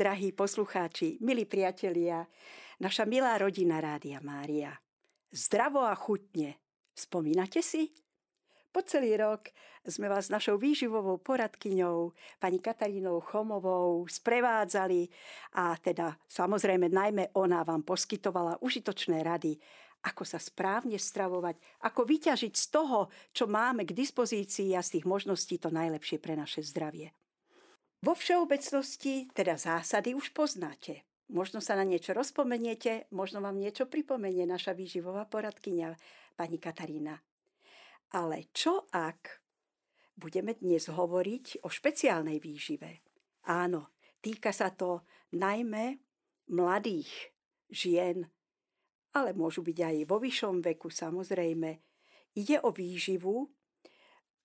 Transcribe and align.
drahí 0.00 0.32
poslucháči, 0.32 1.20
milí 1.20 1.44
priatelia, 1.44 2.24
naša 2.80 3.04
milá 3.04 3.36
rodina 3.36 3.84
Rádia 3.84 4.16
Mária. 4.24 4.72
Zdravo 5.28 5.84
a 5.84 5.92
chutne. 5.92 6.56
Spomínate 6.96 7.60
si? 7.60 7.92
Po 8.72 8.80
celý 8.80 9.20
rok 9.20 9.52
sme 9.84 10.08
vás 10.08 10.32
našou 10.32 10.56
výživovou 10.56 11.20
poradkyňou, 11.20 12.16
pani 12.40 12.64
Katarínou 12.64 13.20
Chomovou, 13.20 14.08
sprevádzali 14.08 15.04
a 15.60 15.76
teda 15.76 16.16
samozrejme 16.24 16.88
najmä 16.88 17.36
ona 17.36 17.60
vám 17.60 17.84
poskytovala 17.84 18.56
užitočné 18.64 19.20
rady, 19.20 19.60
ako 20.08 20.24
sa 20.24 20.40
správne 20.40 20.96
stravovať, 20.96 21.60
ako 21.84 22.08
vyťažiť 22.08 22.52
z 22.56 22.66
toho, 22.72 23.12
čo 23.36 23.44
máme 23.52 23.84
k 23.84 23.92
dispozícii 23.92 24.72
a 24.72 24.80
z 24.80 24.96
tých 24.96 25.04
možností 25.04 25.60
to 25.60 25.68
najlepšie 25.68 26.16
pre 26.16 26.40
naše 26.40 26.64
zdravie. 26.64 27.12
Vo 28.00 28.16
všeobecnosti 28.16 29.28
teda 29.36 29.60
zásady 29.60 30.16
už 30.16 30.32
poznáte. 30.32 31.04
Možno 31.28 31.60
sa 31.60 31.76
na 31.76 31.84
niečo 31.84 32.16
rozpomeniete, 32.16 33.04
možno 33.12 33.44
vám 33.44 33.60
niečo 33.60 33.84
pripomenie 33.84 34.48
naša 34.48 34.72
výživová 34.72 35.28
poradkyňa, 35.28 36.00
pani 36.32 36.56
Katarína. 36.56 37.20
Ale 38.16 38.48
čo 38.56 38.88
ak 38.88 39.44
budeme 40.16 40.56
dnes 40.56 40.88
hovoriť 40.88 41.60
o 41.60 41.68
špeciálnej 41.68 42.40
výžive? 42.40 43.04
Áno, 43.52 43.92
týka 44.24 44.48
sa 44.48 44.72
to 44.72 45.04
najmä 45.36 46.00
mladých 46.48 47.36
žien, 47.68 48.24
ale 49.12 49.36
môžu 49.36 49.60
byť 49.60 49.76
aj 49.76 49.96
vo 50.08 50.16
vyššom 50.16 50.64
veku 50.64 50.88
samozrejme. 50.88 51.70
Ide 52.32 52.64
o 52.64 52.72
výživu 52.72 53.44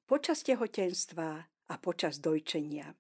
počas 0.04 0.44
tehotenstva 0.44 1.30
a 1.72 1.74
počas 1.80 2.20
dojčenia. 2.20 2.92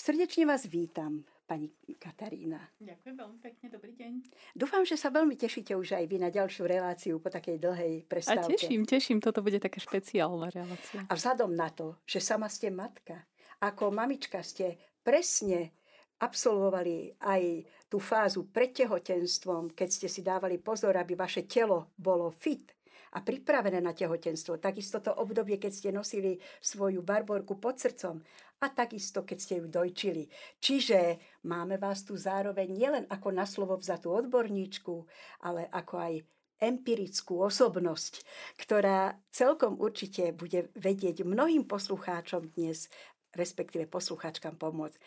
Srdečne 0.00 0.48
vás 0.48 0.64
vítam 0.64 1.20
pani 1.44 1.68
Katarína. 2.00 2.56
Ďakujem 2.80 3.14
veľmi 3.20 3.38
pekne, 3.44 3.66
dobrý 3.68 3.92
deň. 4.00 4.12
Dúfam, 4.56 4.80
že 4.80 4.96
sa 4.96 5.12
veľmi 5.12 5.36
tešíte 5.36 5.76
už 5.76 5.92
aj 5.92 6.08
vy 6.08 6.16
na 6.16 6.32
ďalšiu 6.32 6.64
reláciu 6.64 7.20
po 7.20 7.28
takej 7.28 7.60
dlhej 7.60 8.08
prestávke. 8.08 8.48
A 8.48 8.56
teším, 8.56 8.88
teším, 8.88 9.20
toto 9.20 9.44
bude 9.44 9.60
taká 9.60 9.76
špeciálna 9.76 10.48
relácia. 10.56 11.04
A 11.04 11.12
vzhľadom 11.12 11.52
na 11.52 11.68
to, 11.68 12.00
že 12.08 12.24
sama 12.24 12.48
ste 12.48 12.72
matka, 12.72 13.28
ako 13.60 13.92
mamička 13.92 14.40
ste 14.40 14.80
presne 15.04 15.76
absolvovali 16.16 17.20
aj 17.20 17.68
tú 17.92 18.00
fázu 18.00 18.48
pred 18.48 18.72
tehotenstvom, 18.72 19.76
keď 19.76 19.88
ste 19.92 20.08
si 20.08 20.24
dávali 20.24 20.56
pozor, 20.56 20.96
aby 20.96 21.12
vaše 21.12 21.44
telo 21.44 21.92
bolo 22.00 22.32
fit, 22.32 22.72
a 23.10 23.18
pripravené 23.20 23.82
na 23.82 23.90
tehotenstvo. 23.90 24.62
Takisto 24.62 25.02
to 25.02 25.10
obdobie, 25.10 25.58
keď 25.58 25.72
ste 25.74 25.90
nosili 25.90 26.38
svoju 26.62 27.02
barborku 27.02 27.58
pod 27.58 27.82
srdcom 27.82 28.22
a 28.60 28.66
takisto, 28.68 29.24
keď 29.24 29.38
ste 29.40 29.54
ju 29.58 29.66
dojčili. 29.66 30.28
Čiže 30.60 31.18
máme 31.48 31.80
vás 31.80 32.04
tu 32.04 32.14
zároveň 32.14 32.68
nielen 32.70 33.04
ako 33.08 33.28
na 33.32 33.48
slovo 33.48 33.74
vzatú 33.80 34.12
odborníčku, 34.14 34.94
ale 35.42 35.66
ako 35.72 35.94
aj 35.96 36.14
empirickú 36.60 37.40
osobnosť, 37.40 38.20
ktorá 38.60 39.16
celkom 39.32 39.80
určite 39.80 40.36
bude 40.36 40.68
vedieť 40.76 41.24
mnohým 41.24 41.64
poslucháčom 41.64 42.52
dnes, 42.52 42.92
respektíve 43.32 43.88
poslucháčkam 43.88 44.60
pomôcť. 44.60 45.00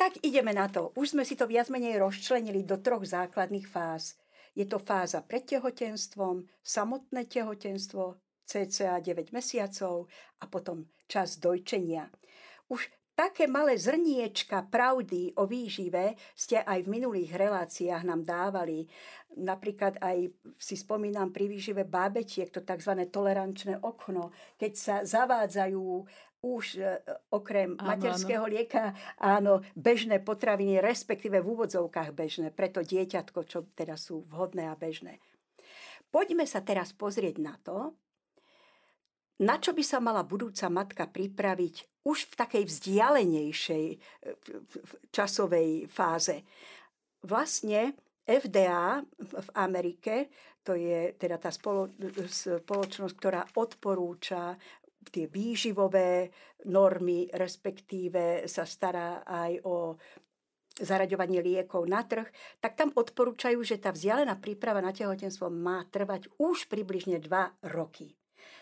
Tak 0.00 0.24
ideme 0.24 0.56
na 0.56 0.66
to. 0.66 0.90
Už 0.96 1.14
sme 1.14 1.22
si 1.22 1.38
to 1.38 1.46
viac 1.46 1.68
menej 1.68 2.00
rozčlenili 2.00 2.64
do 2.64 2.80
troch 2.80 3.04
základných 3.04 3.68
fáz. 3.68 4.16
Je 4.56 4.64
to 4.64 4.80
fáza 4.80 5.20
pred 5.20 5.44
tehotenstvom, 5.44 6.48
samotné 6.64 7.28
tehotenstvo, 7.28 8.16
cca 8.48 8.96
9 9.04 9.36
mesiacov 9.36 10.08
a 10.40 10.44
potom 10.48 10.88
čas 11.04 11.36
dojčenia. 11.36 12.08
Už 12.72 12.88
také 13.12 13.44
malé 13.48 13.76
zrniečka 13.76 14.64
pravdy 14.72 15.36
o 15.36 15.44
výžive 15.44 16.16
ste 16.32 16.60
aj 16.64 16.84
v 16.84 16.92
minulých 17.00 17.36
reláciách 17.36 18.02
nám 18.04 18.24
dávali. 18.24 18.88
Napríklad 19.36 20.00
aj 20.00 20.32
si 20.56 20.76
spomínam 20.76 21.32
pri 21.32 21.52
výžive 21.52 21.84
bábetiek, 21.84 22.48
to 22.48 22.64
tzv. 22.64 22.96
tolerančné 23.12 23.80
okno, 23.84 24.32
keď 24.56 24.72
sa 24.72 24.96
zavádzajú 25.04 25.84
už 26.46 26.78
e, 26.78 27.02
okrem 27.34 27.74
áno, 27.74 27.82
materského 27.82 28.46
áno. 28.46 28.52
lieka, 28.54 28.94
áno, 29.18 29.54
bežné 29.74 30.22
potraviny, 30.22 30.78
respektíve 30.78 31.42
v 31.42 31.50
úvodzovkách 31.58 32.14
bežné, 32.14 32.54
preto 32.54 32.86
dieťatko, 32.86 33.38
čo 33.50 33.66
teda 33.74 33.98
sú 33.98 34.22
vhodné 34.30 34.70
a 34.70 34.78
bežné. 34.78 35.18
Poďme 36.14 36.46
sa 36.46 36.62
teraz 36.62 36.94
pozrieť 36.94 37.36
na 37.42 37.58
to, 37.58 37.98
na 39.42 39.60
čo 39.60 39.76
by 39.76 39.84
sa 39.84 40.00
mala 40.00 40.24
budúca 40.24 40.72
matka 40.72 41.04
pripraviť 41.04 42.06
už 42.08 42.32
v 42.32 42.34
takej 42.38 42.64
vzdialenejšej 42.64 43.86
e, 43.92 43.96
časovej 45.10 45.90
fáze. 45.90 46.46
Vlastne 47.26 47.98
FDA 48.22 49.02
v 49.18 49.48
Amerike, 49.58 50.30
to 50.66 50.74
je 50.74 51.14
teda 51.14 51.38
tá 51.38 51.50
spoločnosť, 51.54 53.14
ktorá 53.14 53.46
odporúča 53.54 54.58
tie 55.16 55.24
výživové 55.32 56.28
normy, 56.68 57.32
respektíve 57.32 58.44
sa 58.44 58.68
stará 58.68 59.24
aj 59.24 59.52
o 59.64 59.96
zaraďovanie 60.76 61.40
liekov 61.40 61.88
na 61.88 62.04
trh, 62.04 62.28
tak 62.60 62.76
tam 62.76 62.92
odporúčajú, 62.92 63.64
že 63.64 63.80
tá 63.80 63.96
vzdialená 63.96 64.36
príprava 64.36 64.84
na 64.84 64.92
tehotenstvo 64.92 65.48
má 65.48 65.88
trvať 65.88 66.28
už 66.36 66.68
približne 66.68 67.16
2 67.16 67.72
roky. 67.72 68.12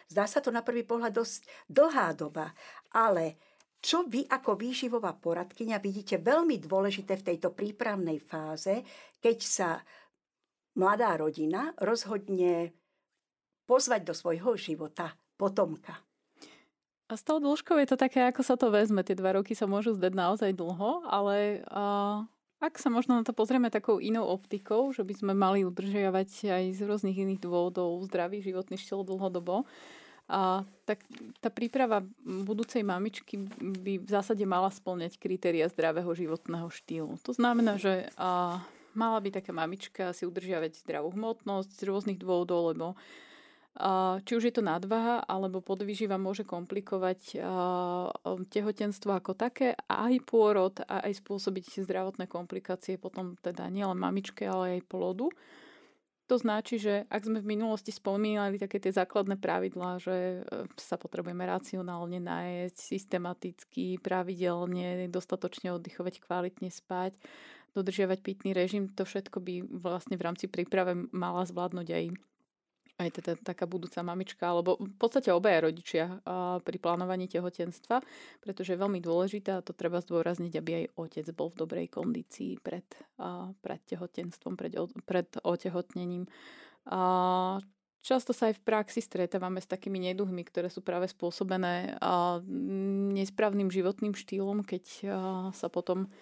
Zdá 0.06 0.30
sa 0.30 0.38
to 0.38 0.54
na 0.54 0.62
prvý 0.62 0.86
pohľad 0.86 1.10
dosť 1.10 1.50
dlhá 1.66 2.14
doba, 2.14 2.54
ale 2.94 3.34
čo 3.82 4.06
vy 4.06 4.24
ako 4.30 4.56
výživová 4.56 5.12
poradkyňa 5.18 5.76
vidíte 5.82 6.22
veľmi 6.22 6.56
dôležité 6.62 7.18
v 7.18 7.26
tejto 7.34 7.52
prípravnej 7.52 8.22
fáze, 8.22 8.80
keď 9.18 9.38
sa 9.42 9.68
mladá 10.78 11.18
rodina 11.18 11.74
rozhodne 11.82 12.72
pozvať 13.66 14.00
do 14.06 14.14
svojho 14.14 14.54
života 14.54 15.12
potomka? 15.34 15.98
A 17.14 17.18
s 17.18 17.22
tou 17.22 17.38
dĺžkou 17.38 17.78
je 17.78 17.86
to 17.86 17.94
také, 17.94 18.26
ako 18.26 18.42
sa 18.42 18.58
to 18.58 18.74
vezme. 18.74 18.98
Tie 19.06 19.14
dva 19.14 19.38
roky 19.38 19.54
sa 19.54 19.70
môžu 19.70 19.94
zdať 19.94 20.18
naozaj 20.18 20.50
dlho, 20.50 21.06
ale 21.06 21.62
uh, 21.70 22.26
ak 22.58 22.74
sa 22.74 22.90
možno 22.90 23.14
na 23.14 23.22
to 23.22 23.30
pozrieme 23.30 23.70
takou 23.70 24.02
inou 24.02 24.26
optikou, 24.26 24.90
že 24.90 25.06
by 25.06 25.14
sme 25.14 25.30
mali 25.30 25.62
udržiavať 25.62 26.50
aj 26.50 26.64
z 26.74 26.80
rôznych 26.82 27.14
iných 27.14 27.38
dôvodov 27.38 28.02
zdravý 28.10 28.42
životný 28.42 28.74
štýl 28.74 29.06
dlhodobo, 29.06 29.62
a 30.24 30.64
tak 30.88 31.04
tá 31.44 31.52
príprava 31.52 32.00
budúcej 32.24 32.80
mamičky 32.80 33.44
by 33.60 34.00
v 34.00 34.08
zásade 34.08 34.40
mala 34.48 34.72
splňať 34.72 35.20
kritéria 35.20 35.68
zdravého 35.68 36.08
životného 36.16 36.64
štýlu. 36.72 37.20
To 37.28 37.36
znamená, 37.36 37.76
že 37.76 38.08
a, 38.16 38.56
mala 38.96 39.18
by 39.20 39.36
taká 39.36 39.52
mamička 39.52 40.16
si 40.16 40.24
udržiavať 40.24 40.80
zdravú 40.80 41.12
hmotnosť 41.12 41.76
z 41.76 41.82
rôznych 41.84 42.16
dôvodov, 42.16 42.72
lebo 42.72 42.96
či 44.22 44.32
už 44.38 44.42
je 44.46 44.54
to 44.54 44.62
nadvaha 44.62 45.26
alebo 45.26 45.58
podvýživa 45.58 46.14
môže 46.14 46.46
komplikovať 46.46 47.42
tehotenstvo 48.46 49.10
ako 49.10 49.34
také 49.34 49.74
aj 49.90 50.14
pôrod 50.22 50.78
a 50.86 51.02
aj 51.10 51.18
spôsobiť 51.18 51.82
zdravotné 51.82 52.30
komplikácie 52.30 53.02
potom 53.02 53.34
teda 53.42 53.66
nielen 53.66 53.98
mamičke, 53.98 54.46
ale 54.46 54.78
aj 54.78 54.86
plodu. 54.86 55.26
To 56.24 56.40
značí, 56.40 56.80
že 56.80 57.04
ak 57.12 57.28
sme 57.28 57.44
v 57.44 57.52
minulosti 57.52 57.92
spomínali 57.92 58.56
také 58.56 58.80
tie 58.80 58.96
základné 58.96 59.36
pravidlá, 59.36 60.00
že 60.00 60.40
e, 60.40 60.64
sa 60.80 60.96
potrebujeme 60.96 61.44
racionálne 61.44 62.16
najesť, 62.16 62.96
systematicky, 62.96 64.00
pravidelne, 64.00 65.04
dostatočne 65.12 65.76
oddychovať, 65.76 66.24
kvalitne 66.24 66.72
spať, 66.72 67.12
dodržiavať 67.76 68.24
pitný 68.24 68.56
režim, 68.56 68.88
to 68.88 69.04
všetko 69.04 69.36
by 69.44 69.68
vlastne 69.68 70.16
v 70.16 70.24
rámci 70.24 70.48
príprave 70.48 70.96
mala 71.12 71.44
zvládnuť 71.44 71.88
aj 71.92 72.04
aj 72.94 73.10
teda 73.10 73.34
taká 73.42 73.66
budúca 73.66 74.06
mamička, 74.06 74.46
alebo 74.46 74.78
v 74.78 74.94
podstate 74.94 75.34
obaja 75.34 75.66
rodičia 75.66 76.22
pri 76.62 76.76
plánovaní 76.78 77.26
tehotenstva, 77.26 77.98
pretože 78.38 78.74
je 78.74 78.82
veľmi 78.82 79.02
dôležité 79.02 79.58
a 79.58 79.66
to 79.66 79.74
treba 79.74 79.98
zdôrazniť, 79.98 80.52
aby 80.54 80.70
aj 80.78 80.86
otec 80.94 81.26
bol 81.34 81.50
v 81.50 81.58
dobrej 81.66 81.86
kondícii 81.90 82.62
pred, 82.62 82.86
pred 83.58 83.80
tehotenstvom, 83.90 84.54
pred, 84.54 84.78
pred 85.02 85.28
otehotnením. 85.42 86.30
Často 88.04 88.36
sa 88.36 88.52
aj 88.52 88.60
v 88.60 88.64
praxi 88.68 89.00
stretávame 89.02 89.58
s 89.58 89.66
takými 89.66 89.96
neduhmi, 90.12 90.44
ktoré 90.46 90.68
sú 90.70 90.84
práve 90.84 91.10
spôsobené 91.10 91.96
nesprávnym 93.16 93.74
životným 93.74 94.14
štýlom, 94.14 94.62
keď 94.62 94.84
sa 95.50 95.66
potom 95.66 96.12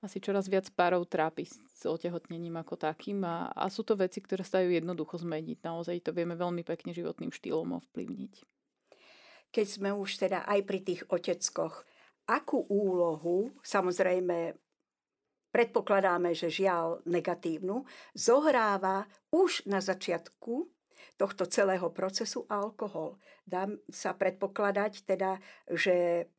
asi 0.00 0.16
čoraz 0.16 0.48
viac 0.48 0.68
párov 0.72 1.04
trápi 1.04 1.44
s 1.44 1.84
otehotnením 1.84 2.56
ako 2.56 2.80
takým 2.80 3.20
a, 3.24 3.52
a 3.52 3.68
sú 3.68 3.84
to 3.84 3.96
veci, 4.00 4.24
ktoré 4.24 4.40
sa 4.40 4.64
dajú 4.64 4.72
jednoducho 4.72 5.20
zmeniť. 5.20 5.60
Naozaj 5.60 6.08
to 6.08 6.16
vieme 6.16 6.32
veľmi 6.36 6.64
pekne 6.64 6.96
životným 6.96 7.28
štýlom 7.28 7.76
ovplyvniť. 7.76 8.34
Keď 9.52 9.66
sme 9.66 9.92
už 9.92 10.24
teda 10.24 10.48
aj 10.48 10.60
pri 10.64 10.80
tých 10.80 11.02
oteckoch, 11.10 11.84
akú 12.30 12.64
úlohu, 12.70 13.52
samozrejme 13.60 14.56
predpokladáme, 15.50 16.32
že 16.32 16.48
žiaľ 16.48 17.02
negatívnu, 17.04 17.82
zohráva 18.14 19.04
už 19.34 19.66
na 19.66 19.82
začiatku 19.82 20.70
tohto 21.18 21.44
celého 21.44 21.90
procesu 21.92 22.46
alkohol. 22.48 23.18
Dá 23.44 23.68
sa 23.90 24.16
predpokladať 24.16 25.04
teda, 25.04 25.42
že 25.68 26.30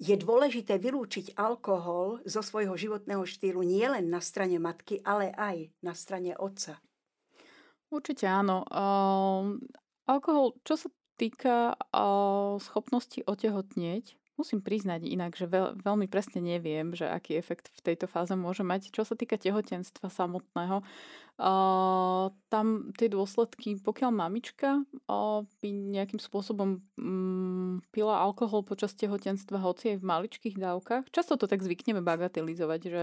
je 0.00 0.16
dôležité 0.16 0.80
vylúčiť 0.80 1.36
alkohol 1.36 2.24
zo 2.24 2.40
svojho 2.40 2.72
životného 2.72 3.20
štýlu 3.28 3.60
nielen 3.60 4.08
na 4.08 4.24
strane 4.24 4.56
matky, 4.56 5.04
ale 5.04 5.28
aj 5.36 5.68
na 5.84 5.92
strane 5.92 6.32
otca. 6.40 6.80
Určite 7.92 8.24
áno. 8.24 8.64
Uh, 8.64 9.60
alkohol, 10.08 10.56
čo 10.64 10.80
sa 10.80 10.88
týka 11.20 11.76
uh, 11.76 12.56
schopnosti 12.56 13.20
otehotnieť, 13.28 14.19
musím 14.40 14.64
priznať 14.64 15.04
inak, 15.04 15.36
že 15.36 15.44
veľ, 15.44 15.84
veľmi 15.84 16.08
presne 16.08 16.40
neviem, 16.40 16.96
že 16.96 17.04
aký 17.04 17.36
efekt 17.36 17.68
v 17.76 17.92
tejto 17.92 18.08
fáze 18.08 18.32
môže 18.32 18.64
mať. 18.64 18.88
Čo 18.88 19.04
sa 19.04 19.14
týka 19.14 19.36
tehotenstva 19.36 20.08
samotného, 20.08 20.80
Uh, 21.40 22.28
tam 22.52 22.92
tie 23.00 23.08
dôsledky, 23.08 23.80
pokiaľ 23.80 24.12
mamička 24.12 24.84
uh, 25.08 25.40
by 25.64 25.68
nejakým 25.72 26.20
spôsobom 26.20 26.84
um, 27.00 27.80
pila 27.96 28.20
alkohol 28.20 28.60
počas 28.60 28.92
tehotenstva, 28.92 29.56
hoci 29.56 29.96
aj 29.96 30.04
v 30.04 30.08
maličkých 30.12 30.60
dávkach, 30.60 31.08
často 31.08 31.40
to 31.40 31.48
tak 31.48 31.64
zvykneme 31.64 32.04
bagatelizovať, 32.04 32.80
že, 32.84 33.02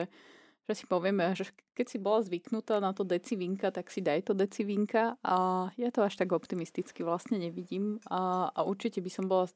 že 0.67 0.83
si 0.83 0.85
povieme, 0.85 1.31
že 1.31 1.47
keď 1.71 1.85
si 1.87 1.97
bola 1.97 2.19
zvyknutá 2.19 2.83
na 2.83 2.91
to 2.91 3.07
decivinka, 3.07 3.71
tak 3.71 3.87
si 3.87 4.03
daj 4.03 4.27
to 4.27 4.33
decivinka. 4.35 5.15
A 5.23 5.69
ja 5.79 5.89
to 5.95 6.03
až 6.03 6.19
tak 6.19 6.35
optimisticky 6.35 7.07
vlastne 7.07 7.39
nevidím. 7.39 8.03
A, 8.11 8.51
a 8.51 8.67
určite 8.67 8.99
by 8.99 9.07
som 9.07 9.31
bola 9.31 9.47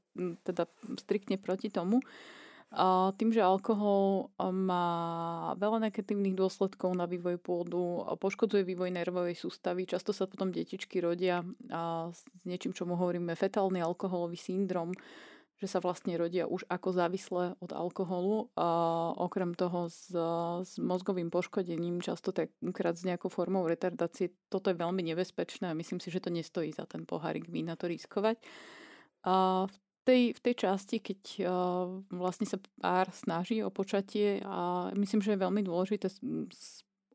teda 0.47 0.71
striktne 0.95 1.35
proti 1.35 1.67
tomu. 1.67 1.99
A 2.71 3.11
tým, 3.19 3.35
že 3.35 3.43
alkohol 3.43 4.31
má 4.39 4.87
veľa 5.59 5.91
negatívnych 5.91 6.39
dôsledkov 6.39 6.95
na 6.95 7.03
vývoj 7.03 7.35
pôdu, 7.43 8.07
poškodzuje 8.15 8.63
vývoj 8.63 8.95
nervovej 8.95 9.35
sústavy, 9.35 9.83
často 9.83 10.15
sa 10.15 10.23
potom 10.23 10.55
detičky 10.55 11.03
rodia 11.03 11.43
s 12.15 12.23
niečím, 12.47 12.71
čo 12.71 12.87
mu 12.87 12.95
hovoríme 12.95 13.35
fetálny 13.35 13.83
alkoholový 13.83 14.39
syndrom, 14.39 14.95
že 15.61 15.69
sa 15.69 15.77
vlastne 15.77 16.17
rodia 16.17 16.49
už 16.49 16.65
ako 16.65 16.89
závislé 16.89 17.53
od 17.61 17.69
alkoholu. 17.69 18.49
A 18.57 18.65
okrem 19.13 19.53
toho 19.53 19.93
s, 19.93 20.09
s 20.65 20.81
mozgovým 20.81 21.29
poškodením, 21.29 22.01
často 22.01 22.33
takrat 22.33 22.97
s 22.97 23.05
nejakou 23.05 23.29
formou 23.29 23.69
retardácie. 23.69 24.33
Toto 24.49 24.73
je 24.73 24.81
veľmi 24.81 25.05
nebezpečné 25.05 25.69
a 25.69 25.77
myslím 25.77 26.01
si, 26.01 26.09
že 26.09 26.17
to 26.17 26.33
nestojí 26.33 26.73
za 26.73 26.89
ten 26.89 27.05
pohárik 27.05 27.45
vína 27.45 27.77
to 27.77 27.85
riskovať. 27.85 28.41
A 29.21 29.69
v 29.69 29.77
tej, 30.01 30.21
v 30.33 30.39
tej 30.41 30.55
časti, 30.65 30.97
keď 30.97 31.21
uh, 31.45 31.53
vlastne 32.09 32.49
sa 32.49 32.57
pár 32.81 33.13
snaží 33.13 33.61
o 33.61 33.69
počatie 33.69 34.41
a 34.41 34.89
myslím, 34.97 35.21
že 35.21 35.37
je 35.37 35.43
veľmi 35.45 35.61
dôležité 35.61 36.09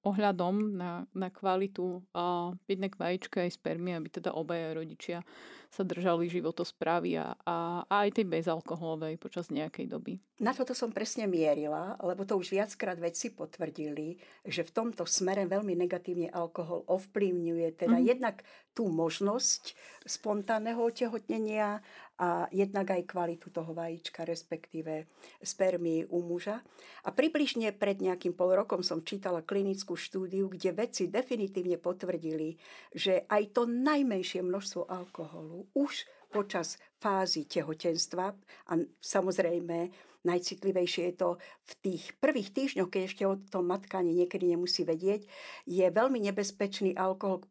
ohľadom 0.06 0.79
na, 0.79 1.03
na 1.11 1.29
kvalitu 1.35 2.06
uh, 2.14 2.55
jednak 2.70 2.94
vajíčka 2.94 3.43
aj 3.43 3.58
spermy, 3.58 3.99
aby 3.99 4.06
teda 4.06 4.31
obaja 4.31 4.70
rodičia 4.70 5.26
sa 5.67 5.82
držali 5.82 6.31
životosprávy 6.31 7.19
a, 7.19 7.35
a, 7.43 7.82
a 7.85 7.94
aj 8.06 8.23
tej 8.23 8.26
bezalkoholovej 8.31 9.19
počas 9.19 9.50
nejakej 9.50 9.91
doby. 9.91 10.14
Na 10.41 10.53
toto 10.53 10.76
som 10.76 10.93
presne 10.93 11.25
mierila, 11.25 11.97
lebo 12.00 12.29
to 12.29 12.37
už 12.37 12.53
viackrát 12.53 12.97
vedci 13.00 13.32
potvrdili, 13.32 14.20
že 14.44 14.62
v 14.62 14.73
tomto 14.73 15.08
smere 15.08 15.49
veľmi 15.49 15.73
negatívne 15.76 16.29
alkohol 16.29 16.85
ovplyvňuje 16.87 17.69
teda 17.76 17.99
mm. 17.99 18.05
jednak 18.05 18.44
tú 18.76 18.93
možnosť 18.93 19.73
spontánneho 20.05 20.81
otehotnenia 20.81 21.81
a 22.17 22.49
jednak 22.49 22.97
aj 22.97 23.09
kvalitu 23.09 23.53
toho 23.53 23.77
vajíčka, 23.77 24.25
respektíve 24.25 25.05
spermy 25.45 26.09
u 26.09 26.25
muža. 26.25 26.65
A 27.05 27.13
približne 27.13 27.77
pred 27.77 28.01
nejakým 28.01 28.33
pol 28.33 28.57
rokom 28.57 28.81
som 28.81 29.05
čítala 29.05 29.45
klinickú 29.45 29.95
štúdiu, 29.95 30.49
kde 30.49 30.73
vedci 30.73 31.13
definitívne 31.13 31.77
potvrdili, 31.77 32.57
že 32.97 33.29
aj 33.29 33.53
to 33.53 33.69
najmenšie 33.69 34.41
množstvo 34.41 34.89
alkoholu 34.89 35.69
už 35.77 36.09
počas 36.33 36.81
fázy 37.01 37.45
tehotenstva 37.47 38.35
a 38.69 38.73
samozrejme 38.99 39.93
najcitlivejšie 40.27 41.03
je 41.12 41.15
to 41.15 41.31
v 41.41 41.73
tých 41.87 42.05
prvých 42.19 42.51
týždňoch, 42.51 42.91
keď 42.91 43.03
ešte 43.07 43.25
o 43.25 43.39
tom 43.39 43.71
matka 43.71 44.03
ani 44.03 44.12
niekedy 44.12 44.51
nemusí 44.51 44.83
vedieť, 44.83 45.23
je 45.65 45.87
veľmi 45.87 46.19
nebezpečný 46.19 46.99
alkohol 46.99 47.47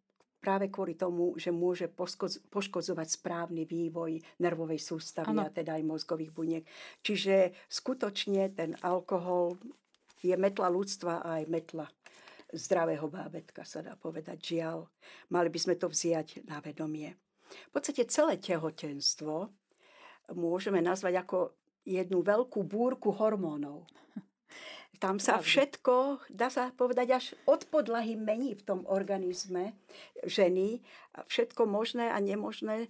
práve 0.45 0.69
kvôli 0.69 0.93
tomu, 0.93 1.33
že 1.41 1.49
môže 1.49 1.89
poškodzovať 2.53 3.07
správny 3.09 3.65
vývoj 3.65 4.21
nervovej 4.37 4.77
sústavy 4.77 5.33
ano. 5.33 5.41
a 5.41 5.49
teda 5.49 5.81
aj 5.81 5.89
mozgových 5.89 6.29
buniek. 6.29 6.63
Čiže 7.01 7.65
skutočne 7.65 8.53
ten 8.53 8.77
alkohol 8.85 9.57
je 10.21 10.37
metla 10.37 10.69
ľudstva 10.69 11.25
a 11.25 11.41
aj 11.41 11.49
metla 11.49 11.89
zdravého 12.53 13.09
bábetka, 13.09 13.65
sa 13.65 13.81
dá 13.81 13.97
povedať. 13.97 14.53
Žiaľ, 14.53 14.85
mali 15.33 15.49
by 15.49 15.59
sme 15.59 15.75
to 15.81 15.89
vziať 15.89 16.45
na 16.45 16.61
vedomie. 16.61 17.17
V 17.49 17.71
podstate 17.73 18.05
celé 18.05 18.37
tehotenstvo 18.37 19.49
môžeme 20.37 20.77
nazvať 20.85 21.25
ako 21.25 21.37
jednu 21.85 22.21
veľkú 22.21 22.61
búrku 22.65 23.09
hormónov. 23.13 23.89
Tam 24.99 25.19
sa 25.19 25.41
všetko, 25.41 26.23
dá 26.31 26.47
sa 26.47 26.71
povedať, 26.71 27.07
až 27.11 27.25
od 27.49 27.67
podlahy 27.67 28.15
mení 28.15 28.55
v 28.55 28.65
tom 28.65 28.79
organizme 28.87 29.75
ženy. 30.23 30.79
Všetko 31.27 31.67
možné 31.67 32.11
a 32.11 32.19
nemožné 32.19 32.85
e, 32.85 32.89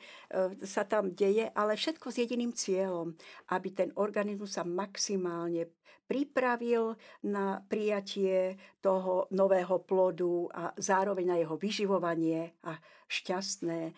sa 0.66 0.86
tam 0.86 1.14
deje, 1.14 1.50
ale 1.54 1.78
všetko 1.78 2.10
s 2.10 2.20
jediným 2.22 2.54
cieľom, 2.54 3.14
aby 3.54 3.70
ten 3.74 3.90
organizmus 3.98 4.58
sa 4.58 4.66
maximálne 4.66 5.70
pripravil 6.06 6.94
na 7.26 7.66
prijatie 7.66 8.58
toho 8.82 9.26
nového 9.34 9.82
plodu 9.82 10.50
a 10.54 10.64
zároveň 10.78 11.26
na 11.26 11.38
jeho 11.42 11.58
vyživovanie 11.58 12.54
a 12.66 12.78
šťastné 13.10 13.80
e, 13.90 13.94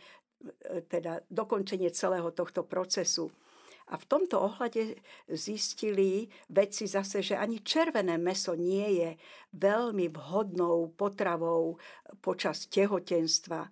teda 0.88 1.24
dokončenie 1.28 1.92
celého 1.92 2.32
tohto 2.32 2.64
procesu. 2.64 3.32
A 3.88 3.96
v 3.96 4.06
tomto 4.06 4.44
ohľade 4.44 5.00
zistili 5.32 6.28
vedci 6.52 6.92
zase, 6.92 7.24
že 7.24 7.40
ani 7.40 7.64
červené 7.64 8.20
meso 8.20 8.52
nie 8.52 9.00
je 9.00 9.10
veľmi 9.56 10.12
vhodnou 10.12 10.92
potravou 10.92 11.80
počas 12.20 12.68
tehotenstva. 12.68 13.64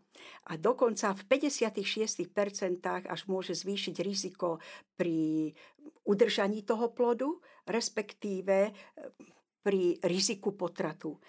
A 0.48 0.52
dokonca 0.56 1.12
v 1.12 1.22
56% 1.28 2.32
až 3.12 3.22
môže 3.28 3.52
zvýšiť 3.60 3.96
riziko 4.00 4.64
pri 4.96 5.52
udržaní 6.08 6.64
toho 6.64 6.96
plodu, 6.96 7.36
respektíve 7.68 8.72
pri 9.60 10.00
riziku 10.00 10.56
potratu. 10.56 11.20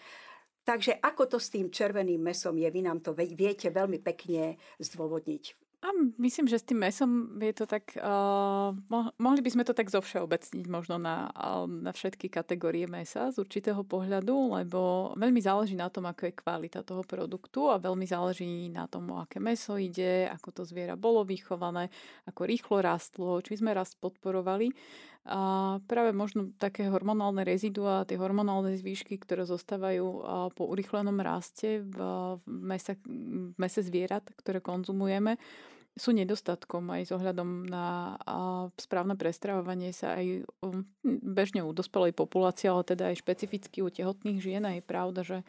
Takže 0.62 0.98
ako 1.02 1.26
to 1.26 1.38
s 1.42 1.50
tým 1.50 1.74
červeným 1.74 2.22
mesom 2.22 2.54
je, 2.58 2.70
vy 2.70 2.86
nám 2.86 3.02
to 3.02 3.14
viete 3.14 3.70
veľmi 3.70 3.98
pekne 3.98 4.58
zdôvodniť. 4.78 5.65
A 5.86 5.94
myslím, 6.18 6.50
že 6.50 6.58
s 6.58 6.66
tým 6.66 6.82
mesom 6.82 7.38
je 7.38 7.54
to 7.54 7.62
tak, 7.62 7.94
uh, 8.02 8.74
mohli 9.22 9.38
by 9.38 9.50
sme 9.54 9.62
to 9.62 9.70
tak 9.70 9.86
zovšeobecniť 9.86 10.66
možno 10.66 10.98
na, 10.98 11.30
uh, 11.30 11.62
na 11.70 11.94
všetky 11.94 12.26
kategórie 12.26 12.90
mesa 12.90 13.30
z 13.30 13.38
určitého 13.38 13.86
pohľadu, 13.86 14.58
lebo 14.58 15.14
veľmi 15.14 15.38
záleží 15.38 15.78
na 15.78 15.86
tom, 15.86 16.10
ako 16.10 16.26
je 16.26 16.38
kvalita 16.42 16.82
toho 16.82 17.06
produktu 17.06 17.70
a 17.70 17.78
veľmi 17.78 18.02
záleží 18.02 18.66
na 18.66 18.90
tom, 18.90 19.14
o 19.14 19.22
aké 19.22 19.38
meso 19.38 19.78
ide, 19.78 20.26
ako 20.26 20.58
to 20.58 20.62
zviera 20.66 20.98
bolo 20.98 21.22
vychované, 21.22 21.86
ako 22.26 22.50
rýchlo 22.50 22.82
rastlo, 22.82 23.38
či 23.38 23.62
sme 23.62 23.70
rast 23.70 23.94
podporovali. 24.02 24.74
A 25.26 25.78
práve 25.86 26.10
možno 26.14 26.54
také 26.58 26.86
hormonálne 26.86 27.42
rezidua, 27.46 28.06
tie 28.06 28.18
hormonálne 28.18 28.74
zvýšky, 28.78 29.18
ktoré 29.22 29.42
zostávajú 29.42 30.06
po 30.54 30.62
urychlenom 30.70 31.18
raste 31.18 31.82
v, 31.82 31.98
mese, 32.46 32.94
v 33.06 33.54
mese 33.58 33.82
zvierat, 33.82 34.22
ktoré 34.38 34.62
konzumujeme, 34.62 35.34
sú 35.96 36.12
nedostatkom 36.12 36.92
aj 36.92 37.02
s 37.08 37.10
ohľadom 37.16 37.64
na 37.64 38.16
správne 38.76 39.16
prestravovanie 39.16 39.96
sa 39.96 40.20
aj 40.20 40.44
um, 40.60 40.84
bežne 41.04 41.64
u 41.64 41.72
dospelej 41.72 42.12
populácie, 42.12 42.68
ale 42.68 42.84
teda 42.84 43.10
aj 43.10 43.24
špecificky 43.24 43.80
u 43.80 43.88
tehotných 43.88 44.38
žien. 44.38 44.62
A 44.68 44.76
je 44.76 44.84
pravda, 44.84 45.24
že 45.24 45.40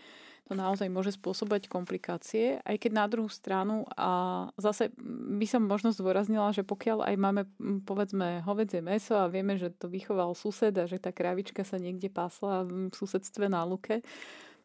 to 0.48 0.56
naozaj 0.56 0.88
môže 0.88 1.20
spôsobať 1.20 1.68
komplikácie, 1.68 2.64
aj 2.64 2.80
keď 2.80 2.92
na 2.96 3.06
druhú 3.12 3.28
stranu 3.28 3.84
a 4.00 4.48
zase 4.56 4.96
by 5.36 5.44
som 5.44 5.68
možno 5.68 5.92
zdôraznila, 5.92 6.56
že 6.56 6.64
pokiaľ 6.64 7.04
aj 7.04 7.16
máme 7.20 7.44
povedzme 7.84 8.48
hovedzie 8.48 8.80
meso 8.80 9.20
a 9.20 9.28
vieme, 9.28 9.60
že 9.60 9.76
to 9.76 9.92
vychoval 9.92 10.32
sused 10.32 10.72
a 10.80 10.88
že 10.88 11.04
tá 11.04 11.12
kravička 11.12 11.68
sa 11.68 11.76
niekde 11.76 12.08
pásla 12.08 12.64
v 12.64 12.88
susedstve 12.96 13.52
na 13.52 13.68
luke, 13.68 14.00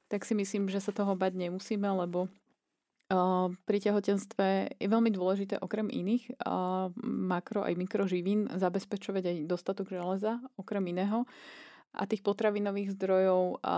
tak 0.07 0.23
si 0.23 0.39
myslím, 0.39 0.71
že 0.71 0.79
sa 0.79 0.95
toho 0.95 1.19
bať 1.19 1.35
nemusíme, 1.35 1.91
lebo 2.07 2.31
pri 3.69 3.79
tehotenstve 3.79 4.79
je 4.81 4.89
veľmi 4.89 5.13
dôležité 5.13 5.61
okrem 5.61 5.93
iných 5.93 6.41
makro 7.05 7.61
aj 7.63 7.77
mikroživín 7.77 8.49
zabezpečovať 8.49 9.25
aj 9.29 9.37
dostatok 9.45 9.93
železa, 9.93 10.41
okrem 10.57 10.83
iného 10.89 11.29
a 11.93 12.09
tých 12.09 12.25
potravinových 12.25 12.97
zdrojov. 12.97 13.61
A 13.61 13.77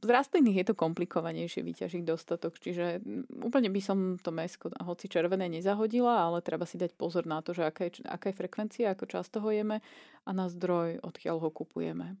z 0.00 0.08
rastlinných 0.08 0.64
je 0.64 0.66
to 0.72 0.74
komplikovanejšie 0.74 1.60
vyťažiť 1.60 2.00
dostatok, 2.00 2.56
čiže 2.56 3.04
úplne 3.44 3.68
by 3.68 3.80
som 3.84 4.16
to 4.16 4.32
mesko, 4.32 4.72
hoci 4.72 5.12
červené, 5.12 5.52
nezahodila, 5.52 6.32
ale 6.32 6.40
treba 6.40 6.64
si 6.64 6.80
dať 6.80 6.96
pozor 6.96 7.28
na 7.28 7.44
to, 7.44 7.52
že 7.52 7.68
aká 7.68 7.92
je, 7.92 8.08
aká 8.08 8.32
je 8.32 8.38
frekvencia, 8.40 8.96
ako 8.96 9.04
často 9.04 9.44
ho 9.44 9.52
jeme 9.52 9.84
a 10.24 10.30
na 10.32 10.48
zdroj, 10.48 11.04
odkiaľ 11.04 11.44
ho 11.44 11.50
kupujeme. 11.52 12.16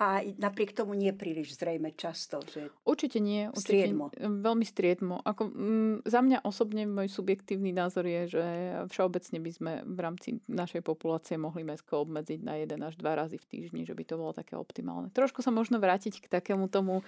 A 0.00 0.24
napriek 0.40 0.72
tomu 0.72 0.96
nie 0.96 1.12
príliš 1.12 1.60
zrejme 1.60 1.92
často. 1.92 2.40
Že 2.40 2.72
určite 2.82 3.20
nie. 3.20 3.52
Určite 3.52 3.60
striedmo. 3.60 4.04
Veľmi 4.18 4.64
striedmo. 4.64 5.20
Ako, 5.20 5.52
m, 5.52 6.00
za 6.02 6.24
mňa 6.24 6.42
osobne 6.42 6.88
môj 6.88 7.12
subjektívny 7.12 7.76
názor 7.76 8.08
je, 8.08 8.40
že 8.40 8.44
všeobecne 8.88 9.38
by 9.38 9.50
sme 9.52 9.72
v 9.84 9.98
rámci 10.00 10.28
našej 10.48 10.80
populácie 10.80 11.36
mohli 11.36 11.62
mesko 11.62 12.08
obmedziť 12.08 12.40
na 12.40 12.56
jeden 12.56 12.80
až 12.82 12.96
dva 12.96 13.20
razy 13.20 13.36
v 13.36 13.46
týždni, 13.46 13.82
že 13.84 13.92
by 13.92 14.04
to 14.08 14.16
bolo 14.16 14.32
také 14.32 14.56
optimálne. 14.56 15.12
Trošku 15.12 15.44
sa 15.44 15.52
možno 15.52 15.76
vrátiť 15.76 16.24
k 16.24 16.26
takému 16.26 16.72
tomu 16.72 17.04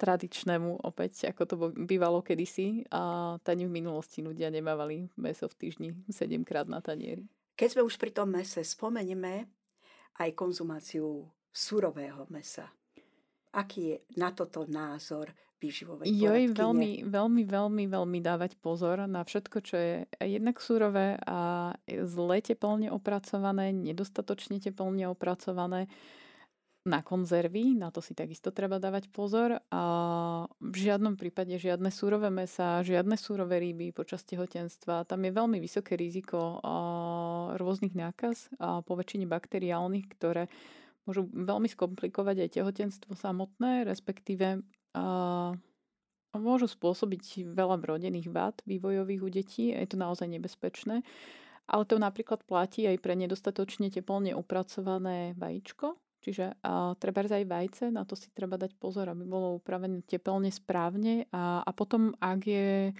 tradičnému 0.00 0.80
opäť, 0.80 1.28
ako 1.28 1.42
to 1.44 1.54
bývalo 1.76 2.24
kedysi 2.24 2.88
a 2.88 3.36
tani 3.44 3.68
v 3.68 3.76
minulosti 3.84 4.24
ľudia 4.24 4.48
nemávali 4.48 5.12
meso 5.20 5.44
v 5.44 5.58
týždni 5.60 5.88
7 6.08 6.40
krát 6.48 6.64
na 6.64 6.80
tanieri. 6.80 7.28
Keď 7.60 7.76
sme 7.76 7.84
už 7.84 8.00
pri 8.00 8.16
tom 8.16 8.32
mese, 8.32 8.64
spomeneme 8.64 9.44
aj 10.16 10.32
konzumáciu 10.32 11.28
surového 11.52 12.26
mesa. 12.30 12.70
Aký 13.50 13.80
je 13.82 13.96
na 14.14 14.30
toto 14.30 14.62
názor 14.70 15.34
výživovej 15.60 16.08
Joj, 16.08 16.56
veľmi, 16.56 17.04
veľmi, 17.04 17.42
veľmi, 17.44 17.84
veľmi 17.90 18.18
dávať 18.24 18.56
pozor 18.62 19.04
na 19.04 19.20
všetko, 19.20 19.56
čo 19.60 19.76
je 19.76 19.94
jednak 20.24 20.56
surové 20.62 21.20
a 21.28 21.72
zle 21.84 22.38
teplne 22.40 22.88
opracované, 22.88 23.74
nedostatočne 23.74 24.56
teplne 24.62 25.10
opracované 25.12 25.90
na 26.80 27.04
konzervy, 27.04 27.76
na 27.76 27.92
to 27.92 28.00
si 28.00 28.16
takisto 28.16 28.56
treba 28.56 28.80
dávať 28.80 29.12
pozor 29.12 29.60
a 29.68 29.82
v 30.48 30.76
žiadnom 30.80 31.20
prípade 31.20 31.52
žiadne 31.60 31.92
súrové 31.92 32.32
mesa, 32.32 32.80
žiadne 32.80 33.20
súrové 33.20 33.60
ryby 33.60 33.92
počas 33.92 34.24
tehotenstva. 34.24 35.04
Tam 35.04 35.20
je 35.20 35.28
veľmi 35.28 35.60
vysoké 35.60 36.00
riziko 36.00 36.56
rôznych 37.60 37.92
nákaz 37.92 38.48
a 38.56 38.80
po 38.80 38.96
väčšine 38.96 39.28
bakteriálnych, 39.28 40.08
ktoré 40.16 40.48
môžu 41.08 41.28
veľmi 41.32 41.68
skomplikovať 41.70 42.46
aj 42.46 42.52
tehotenstvo 42.60 43.12
samotné, 43.16 43.84
respektíve 43.88 44.60
môžu 46.36 46.66
spôsobiť 46.70 47.50
veľa 47.50 47.76
vrodených 47.82 48.28
vád 48.30 48.62
vývojových 48.66 49.22
u 49.22 49.28
detí. 49.30 49.64
Je 49.74 49.88
to 49.88 49.98
naozaj 49.98 50.30
nebezpečné. 50.30 51.02
Ale 51.70 51.82
to 51.86 52.02
napríklad 52.02 52.42
platí 52.46 52.86
aj 52.90 52.98
pre 52.98 53.14
nedostatočne 53.14 53.94
teplne 53.94 54.34
upracované 54.34 55.38
vajíčko, 55.38 55.94
Čiže 56.20 56.60
a, 56.60 56.92
treba 57.00 57.24
aj 57.24 57.44
vajce, 57.48 57.84
na 57.88 58.04
to 58.04 58.12
si 58.12 58.28
treba 58.36 58.60
dať 58.60 58.76
pozor, 58.76 59.08
aby 59.08 59.24
bolo 59.24 59.56
upravené 59.56 60.04
tepelne 60.04 60.52
správne 60.52 61.24
a, 61.32 61.64
a 61.64 61.70
potom, 61.72 62.12
ak 62.20 62.40
je 62.44 62.92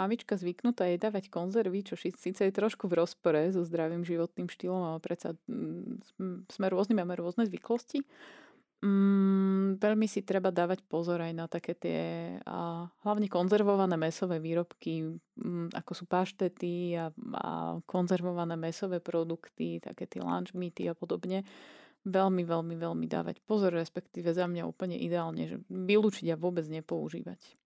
mamička 0.00 0.40
zvyknutá 0.40 0.88
jedávať 0.88 1.28
konzervy, 1.28 1.84
čo 1.84 2.00
síce 2.00 2.40
je 2.40 2.52
trošku 2.52 2.88
v 2.88 3.04
rozpore 3.04 3.52
so 3.52 3.60
zdravým 3.60 4.00
životným 4.00 4.48
štýlom, 4.48 4.96
ale 4.96 4.98
predsa 5.04 5.36
mm, 5.44 6.48
sme 6.48 6.66
rôzni, 6.72 6.96
máme 6.96 7.20
rôzne 7.20 7.44
zvyklosti, 7.44 8.00
Mm, 8.80 9.76
veľmi 9.76 10.08
si 10.08 10.24
treba 10.24 10.48
dávať 10.48 10.80
pozor 10.88 11.20
aj 11.20 11.36
na 11.36 11.44
také 11.44 11.76
tie 11.76 12.00
a 12.48 12.88
hlavne 13.04 13.28
konzervované 13.28 13.92
mesové 14.00 14.40
výrobky, 14.40 15.20
mm, 15.36 15.76
ako 15.76 15.92
sú 15.92 16.08
paštety 16.08 16.96
a, 16.96 17.12
a 17.36 17.76
konzervované 17.84 18.56
mesové 18.56 19.04
produkty, 19.04 19.84
také 19.84 20.08
tie 20.08 20.24
lunch 20.24 20.56
meaty 20.56 20.88
a 20.88 20.96
podobne 20.96 21.44
veľmi, 22.08 22.40
veľmi, 22.48 22.74
veľmi 22.80 23.04
dávať 23.04 23.44
pozor, 23.44 23.76
respektíve 23.76 24.32
za 24.32 24.48
mňa 24.48 24.64
úplne 24.64 24.96
ideálne, 24.96 25.44
že 25.44 25.56
vylúčiť 25.68 26.32
a 26.32 26.40
vôbec 26.40 26.64
nepoužívať. 26.64 27.60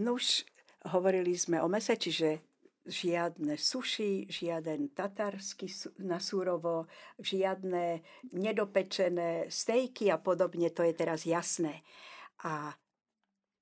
No 0.00 0.16
už 0.16 0.48
hovorili 0.88 1.36
sme 1.36 1.60
o 1.60 1.68
mese, 1.68 1.96
čiže 2.00 2.40
žiadne 2.88 3.60
suši, 3.60 4.24
žiaden 4.26 4.96
tatarsky 4.96 5.68
na 6.00 6.16
súrovo, 6.16 6.88
žiadne 7.20 8.00
nedopečené 8.32 9.52
stejky 9.52 10.08
a 10.08 10.16
podobne, 10.16 10.72
to 10.72 10.80
je 10.82 10.94
teraz 10.96 11.28
jasné. 11.28 11.84
A 12.48 12.72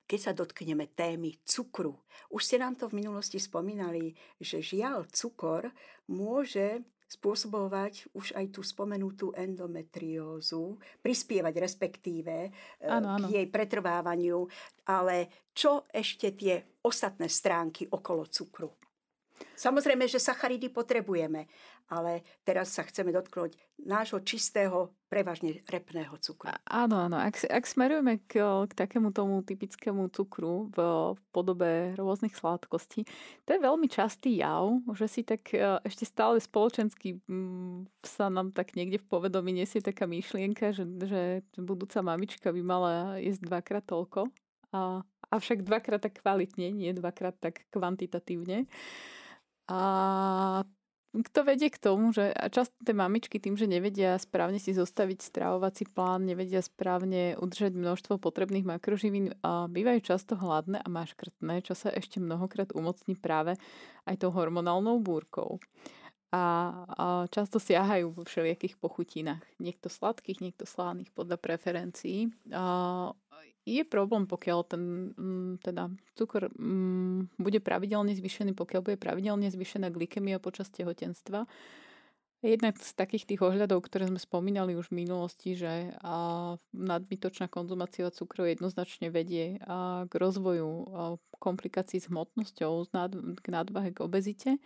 keď 0.09 0.21
sa 0.23 0.33
dotkneme 0.33 0.89
témy 0.95 1.37
cukru, 1.45 1.99
už 2.33 2.41
ste 2.47 2.57
nám 2.63 2.79
to 2.79 2.89
v 2.89 3.03
minulosti 3.03 3.37
spomínali, 3.37 4.17
že 4.41 4.65
žiaľ 4.65 5.11
cukor 5.11 5.69
môže 6.09 6.81
spôsobovať 7.09 8.13
už 8.13 8.37
aj 8.37 8.53
tú 8.53 8.61
spomenutú 8.61 9.33
endometriózu, 9.33 10.77
prispievať 11.01 11.55
respektíve 11.57 12.53
ano, 12.85 13.17
ano. 13.17 13.27
k 13.27 13.41
jej 13.41 13.47
pretrvávaniu, 13.49 14.45
ale 14.85 15.49
čo 15.57 15.89
ešte 15.89 16.37
tie 16.37 16.61
ostatné 16.85 17.33
stránky 17.33 17.89
okolo 17.89 18.29
cukru? 18.29 18.88
Samozrejme, 19.59 20.07
že 20.07 20.23
sacharidy 20.23 20.71
potrebujeme, 20.71 21.51
ale 21.91 22.23
teraz 22.47 22.71
sa 22.71 22.87
chceme 22.87 23.11
dotknúť 23.11 23.59
nášho 23.87 24.23
čistého, 24.23 24.95
prevažne 25.09 25.65
repného 25.65 26.13
cukru. 26.21 26.53
Áno, 26.69 27.09
áno. 27.09 27.17
Ak, 27.17 27.41
ak 27.49 27.65
smerujeme 27.65 28.21
k, 28.29 28.45
k 28.45 28.73
takému 28.77 29.11
tomu 29.11 29.41
typickému 29.41 30.13
cukru 30.13 30.69
v, 30.69 30.79
v 31.17 31.21
podobe 31.33 31.97
rôznych 31.97 32.37
sladkostí, 32.37 33.09
to 33.49 33.57
je 33.57 33.65
veľmi 33.65 33.89
častý 33.89 34.45
jav, 34.45 34.69
že 34.93 35.07
si 35.09 35.21
tak 35.25 35.49
e, 35.57 35.81
ešte 35.81 36.05
stále 36.05 36.37
spoločensky 36.37 37.25
m, 37.25 37.33
mm, 37.33 37.79
sa 38.05 38.29
nám 38.29 38.53
tak 38.53 38.77
niekde 38.77 39.01
v 39.01 39.09
povedomí 39.09 39.57
nesie 39.57 39.81
taká 39.81 40.05
myšlienka, 40.05 40.77
že, 40.77 40.85
že 41.09 41.23
budúca 41.57 42.05
mamička 42.05 42.53
by 42.53 42.61
mala 42.61 42.93
jesť 43.17 43.49
dvakrát 43.49 43.85
toľko. 43.89 44.29
A, 44.77 45.01
avšak 45.33 45.65
dvakrát 45.65 46.05
tak 46.05 46.21
kvalitne, 46.21 46.69
nie 46.69 46.93
dvakrát 46.93 47.37
tak 47.41 47.65
kvantitatívne. 47.73 48.69
A 49.69 50.65
to 51.33 51.41
vedie 51.41 51.73
k 51.73 51.81
tomu, 51.81 52.13
že 52.13 52.37
často 52.53 52.77
tie 52.85 52.93
mamičky 52.93 53.41
tým, 53.41 53.57
že 53.57 53.65
nevedia 53.65 54.21
správne 54.21 54.61
si 54.61 54.77
zostaviť 54.77 55.19
stravovací 55.25 55.89
plán, 55.89 56.29
nevedia 56.29 56.61
správne 56.61 57.35
udržať 57.41 57.75
množstvo 57.75 58.21
potrebných 58.21 58.69
makroživín, 58.69 59.33
bývajú 59.45 60.01
často 60.05 60.37
hladné 60.37 60.79
a 60.79 60.89
maškrtné, 60.89 61.65
čo 61.65 61.73
sa 61.73 61.89
ešte 61.91 62.21
mnohokrát 62.21 62.77
umocní 62.77 63.17
práve 63.17 63.57
aj 64.05 64.21
tou 64.21 64.31
hormonálnou 64.31 65.01
búrkou. 65.01 65.59
A, 66.29 66.85
často 67.33 67.57
siahajú 67.57 68.13
vo 68.13 68.23
všelijakých 68.29 68.77
pochutinách. 68.77 69.41
Niekto 69.57 69.89
sladkých, 69.89 70.45
niekto 70.45 70.69
slávnych 70.69 71.09
podľa 71.17 71.41
preferencií. 71.41 72.29
Je 73.69 73.85
problém, 73.85 74.25
pokiaľ 74.25 74.59
ten 74.65 75.13
mm, 75.13 75.53
teda 75.61 75.93
cukor 76.17 76.49
mm, 76.49 77.37
bude 77.37 77.61
pravidelne 77.61 78.17
zvýšený, 78.17 78.57
pokiaľ 78.57 78.81
bude 78.81 78.97
pravidelne 78.97 79.53
zvýšená 79.53 79.93
glykemia 79.93 80.41
počas 80.41 80.73
tehotenstva. 80.73 81.45
Jednak 82.39 82.79
z 82.79 82.95
takých 82.95 83.27
tých 83.35 83.43
ohľadov, 83.43 83.83
ktoré 83.83 84.07
sme 84.07 84.23
spomínali 84.23 84.79
už 84.79 84.95
v 84.95 85.03
minulosti, 85.03 85.59
že 85.59 85.91
nadbytočná 86.71 87.51
konzumácia 87.51 88.07
cukrov 88.15 88.47
jednoznačne 88.47 89.11
vedie 89.11 89.59
k 90.07 90.13
rozvoju 90.15 90.71
komplikácií 91.43 91.99
s 91.99 92.07
hmotnosťou, 92.07 92.95
k 93.43 93.47
nadvahe, 93.51 93.91
k 93.91 94.07
obezite. 94.07 94.63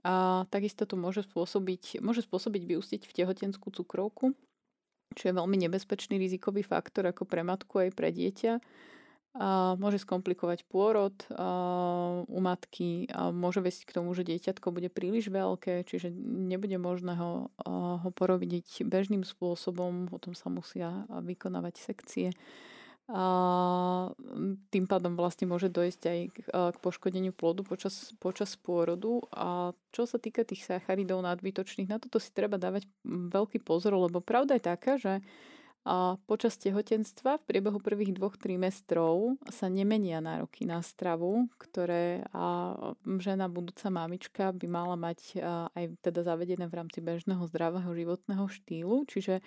A 0.00 0.48
takisto 0.48 0.88
to 0.88 0.96
môže 0.96 1.28
spôsobiť, 1.28 2.00
môže 2.00 2.24
spôsobiť 2.24 2.72
vyústiť 2.72 3.04
v 3.04 3.12
tehotenskú 3.12 3.68
cukrovku, 3.68 4.32
čo 5.14 5.30
je 5.30 5.38
veľmi 5.38 5.56
nebezpečný 5.66 6.18
rizikový 6.18 6.66
faktor 6.66 7.08
ako 7.08 7.24
pre 7.24 7.46
matku 7.46 7.80
aj 7.80 7.90
pre 7.94 8.10
dieťa. 8.10 8.58
A 9.34 9.74
môže 9.82 9.98
skomplikovať 9.98 10.62
pôrod 10.70 11.14
a 11.34 12.22
u 12.22 12.38
matky 12.38 13.10
a 13.10 13.34
môže 13.34 13.58
viesť 13.58 13.90
k 13.90 13.94
tomu, 13.98 14.14
že 14.14 14.22
dieťatko 14.22 14.70
bude 14.70 14.86
príliš 14.94 15.26
veľké, 15.26 15.82
čiže 15.90 16.14
nebude 16.22 16.78
možné 16.78 17.18
ho, 17.18 17.50
ho 17.66 18.10
porobiť 18.14 18.86
bežným 18.86 19.26
spôsobom, 19.26 20.06
potom 20.06 20.38
sa 20.38 20.54
musia 20.54 21.02
vykonávať 21.10 21.74
sekcie 21.82 22.30
a 23.04 23.24
tým 24.72 24.84
pádom 24.88 25.12
vlastne 25.12 25.44
môže 25.44 25.68
dojsť 25.68 26.02
aj 26.08 26.20
k, 26.32 26.36
k 26.48 26.76
poškodeniu 26.80 27.36
plodu 27.36 27.60
počas, 27.60 28.16
počas 28.16 28.56
pôrodu. 28.56 29.20
A 29.36 29.76
čo 29.92 30.08
sa 30.08 30.16
týka 30.16 30.40
tých 30.40 30.64
sacharidov 30.64 31.20
nadbytočných, 31.20 31.92
na 31.92 32.00
toto 32.00 32.16
si 32.16 32.32
treba 32.32 32.56
dávať 32.56 32.88
veľký 33.04 33.60
pozor, 33.60 33.92
lebo 34.00 34.24
pravda 34.24 34.56
je 34.56 34.64
taká, 34.64 34.96
že 34.96 35.20
a 35.84 36.16
počas 36.24 36.56
tehotenstva 36.56 37.36
v 37.36 37.44
priebehu 37.44 37.76
prvých 37.76 38.16
dvoch 38.16 38.40
trimestrov 38.40 39.36
sa 39.52 39.68
nemenia 39.68 40.16
nároky 40.24 40.64
na 40.64 40.80
stravu, 40.80 41.44
ktoré 41.60 42.24
a 42.32 42.72
žena 43.20 43.52
budúca 43.52 43.92
mamička 43.92 44.56
by 44.56 44.64
mala 44.64 44.96
mať 44.96 45.44
aj 45.76 45.84
teda 46.00 46.24
zavedené 46.24 46.72
v 46.72 46.76
rámci 46.80 47.04
bežného 47.04 47.44
zdravého 47.52 47.92
životného 47.92 48.48
štýlu. 48.48 49.04
Čiže 49.04 49.44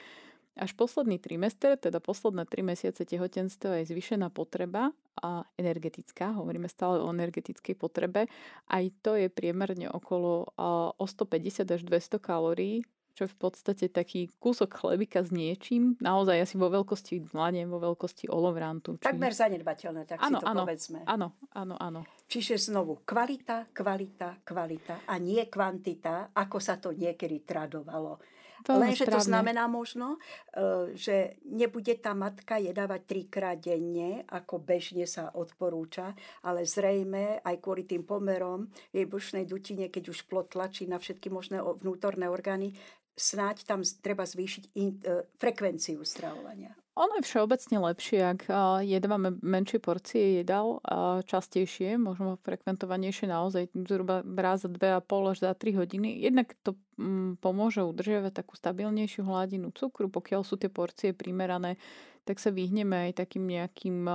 až 0.57 0.73
posledný 0.73 1.21
trimester, 1.21 1.77
teda 1.77 2.01
posledné 2.01 2.49
tri 2.49 2.65
mesiace 2.65 3.05
tehotenstva 3.05 3.81
je 3.81 3.93
zvyšená 3.93 4.33
potreba 4.33 4.91
a 5.21 5.45
energetická, 5.57 6.33
hovoríme 6.33 6.69
stále 6.69 7.01
o 7.01 7.09
energetickej 7.13 7.77
potrebe. 7.77 8.25
Aj 8.69 8.83
to 9.01 9.17
je 9.17 9.29
priemerne 9.29 9.89
okolo 9.89 10.49
o 10.97 11.05
150 11.05 11.65
až 11.69 11.81
200 11.85 12.17
kalórií, 12.21 12.85
čo 13.17 13.25
je 13.25 13.33
v 13.33 13.39
podstate 13.49 13.85
taký 13.89 14.29
kúsok 14.37 14.77
chlebika 14.77 15.25
s 15.25 15.33
niečím, 15.33 15.97
naozaj 15.97 16.37
asi 16.37 16.55
vo 16.61 16.69
veľkosti 16.69 17.33
dlane, 17.33 17.65
vo 17.65 17.81
veľkosti 17.81 18.29
olovrantu. 18.29 19.01
Či... 19.01 19.09
Takmer 19.09 19.33
zanedbateľné, 19.33 20.05
tak 20.05 20.21
ano, 20.21 20.37
si 20.37 20.43
to 20.45 20.45
ano, 20.45 20.61
povedzme. 20.61 20.99
Áno, 21.09 21.27
áno, 21.57 21.75
áno. 21.81 22.05
Čiže 22.29 22.69
znovu 22.69 23.01
kvalita, 23.01 23.73
kvalita, 23.73 24.45
kvalita 24.45 25.09
a 25.09 25.17
nie 25.17 25.41
kvantita, 25.49 26.29
ako 26.37 26.57
sa 26.61 26.77
to 26.77 26.93
niekedy 26.93 27.41
tradovalo 27.41 28.21
Lenže 28.65 29.05
to 29.05 29.19
znamená 29.21 29.69
možno, 29.69 30.17
e, 30.17 30.97
že 30.97 31.37
nebude 31.45 31.93
tá 32.01 32.17
matka 32.17 32.57
jedávať 32.57 33.01
trikrát 33.05 33.57
denne, 33.61 34.25
ako 34.25 34.57
bežne 34.57 35.05
sa 35.05 35.29
odporúča, 35.29 36.17
ale 36.41 36.65
zrejme 36.65 37.45
aj 37.45 37.55
kvôli 37.61 37.85
tým 37.85 38.01
pomerom 38.01 38.65
jej 38.89 39.05
brušnej 39.05 39.45
dutine, 39.45 39.93
keď 39.93 40.09
už 40.09 40.25
plot 40.25 40.57
tlačí 40.57 40.89
na 40.89 40.97
všetky 40.97 41.29
možné 41.29 41.61
vnútorné 41.61 42.25
orgány, 42.25 42.73
snáď 43.17 43.65
tam 43.65 43.81
treba 43.81 44.23
zvýšiť 44.23 44.63
in, 44.77 45.01
e, 45.01 45.25
frekvenciu 45.41 46.05
stravovania. 46.05 46.77
Ono 46.97 47.13
je 47.21 47.27
všeobecne 47.29 47.77
lepšie, 47.93 48.19
ak 48.25 48.41
jedávame 48.81 49.37
menšie 49.45 49.77
porcie 49.77 50.41
jedál 50.41 50.81
častejšie, 51.29 51.93
možno 52.01 52.41
frekventovanejšie 52.41 53.29
naozaj 53.29 53.69
zhruba 53.85 54.25
raz 54.25 54.65
za 54.65 54.69
2,5 54.73 55.05
až 55.29 55.37
za 55.45 55.53
3 55.53 55.77
hodiny. 55.77 56.25
Jednak 56.25 56.57
to 56.65 56.73
mm, 56.97 57.37
pomôže 57.37 57.85
udržiavať 57.85 58.41
takú 58.41 58.57
stabilnejšiu 58.57 59.29
hladinu 59.29 59.69
cukru, 59.77 60.09
pokiaľ 60.09 60.41
sú 60.41 60.57
tie 60.57 60.73
porcie 60.73 61.13
primerané, 61.13 61.77
tak 62.25 62.41
sa 62.41 62.49
vyhneme 62.49 63.13
aj 63.13 63.21
takým 63.21 63.45
nejakým 63.45 64.09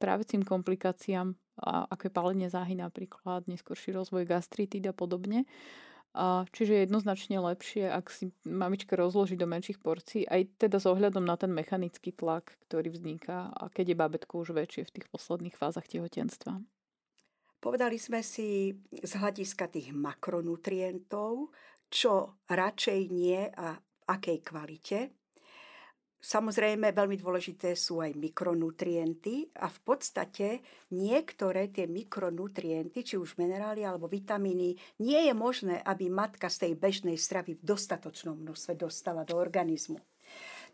trávecím 0.00 0.42
komplikáciám, 0.42 1.36
ako 1.60 2.02
je 2.08 2.16
palenie 2.16 2.48
záhy 2.48 2.74
napríklad, 2.80 3.44
neskôrší 3.44 3.92
rozvoj 3.92 4.24
gastritíd 4.24 4.88
a 4.88 4.96
podobne. 4.96 5.44
A 6.10 6.42
čiže 6.50 6.74
je 6.74 6.84
jednoznačne 6.90 7.38
lepšie, 7.38 7.86
ak 7.86 8.10
si 8.10 8.34
mamička 8.42 8.98
rozloží 8.98 9.38
do 9.38 9.46
menších 9.46 9.78
porcií, 9.78 10.26
aj 10.26 10.58
teda 10.58 10.82
s 10.82 10.86
ohľadom 10.90 11.22
na 11.22 11.38
ten 11.38 11.54
mechanický 11.54 12.10
tlak, 12.10 12.58
ktorý 12.66 12.90
vzniká 12.90 13.54
a 13.54 13.70
keď 13.70 13.94
je 13.94 14.00
bábetko 14.00 14.42
už 14.42 14.50
väčšie 14.58 14.90
v 14.90 14.94
tých 14.98 15.06
posledných 15.06 15.54
fázach 15.54 15.86
tehotenstva. 15.86 16.58
Povedali 17.60 18.00
sme 18.00 18.26
si 18.26 18.74
z 18.90 19.12
hľadiska 19.20 19.70
tých 19.70 19.94
makronutrientov, 19.94 21.54
čo 21.86 22.42
radšej 22.50 23.00
nie 23.12 23.46
a 23.46 23.78
v 23.78 24.00
akej 24.10 24.38
kvalite. 24.42 24.98
Samozrejme, 26.20 26.92
veľmi 26.92 27.16
dôležité 27.16 27.72
sú 27.72 28.04
aj 28.04 28.12
mikronutrienty 28.12 29.48
a 29.56 29.72
v 29.72 29.78
podstate 29.80 30.60
niektoré 30.92 31.72
tie 31.72 31.88
mikronutrienty, 31.88 33.00
či 33.00 33.16
už 33.16 33.40
minerály 33.40 33.88
alebo 33.88 34.04
vitamíny, 34.04 34.76
nie 35.00 35.20
je 35.24 35.32
možné, 35.32 35.80
aby 35.80 36.12
matka 36.12 36.52
z 36.52 36.68
tej 36.68 36.72
bežnej 36.76 37.16
stravy 37.16 37.56
v 37.56 37.64
dostatočnom 37.64 38.36
množstve 38.36 38.76
dostala 38.76 39.24
do 39.24 39.40
organizmu. 39.40 39.96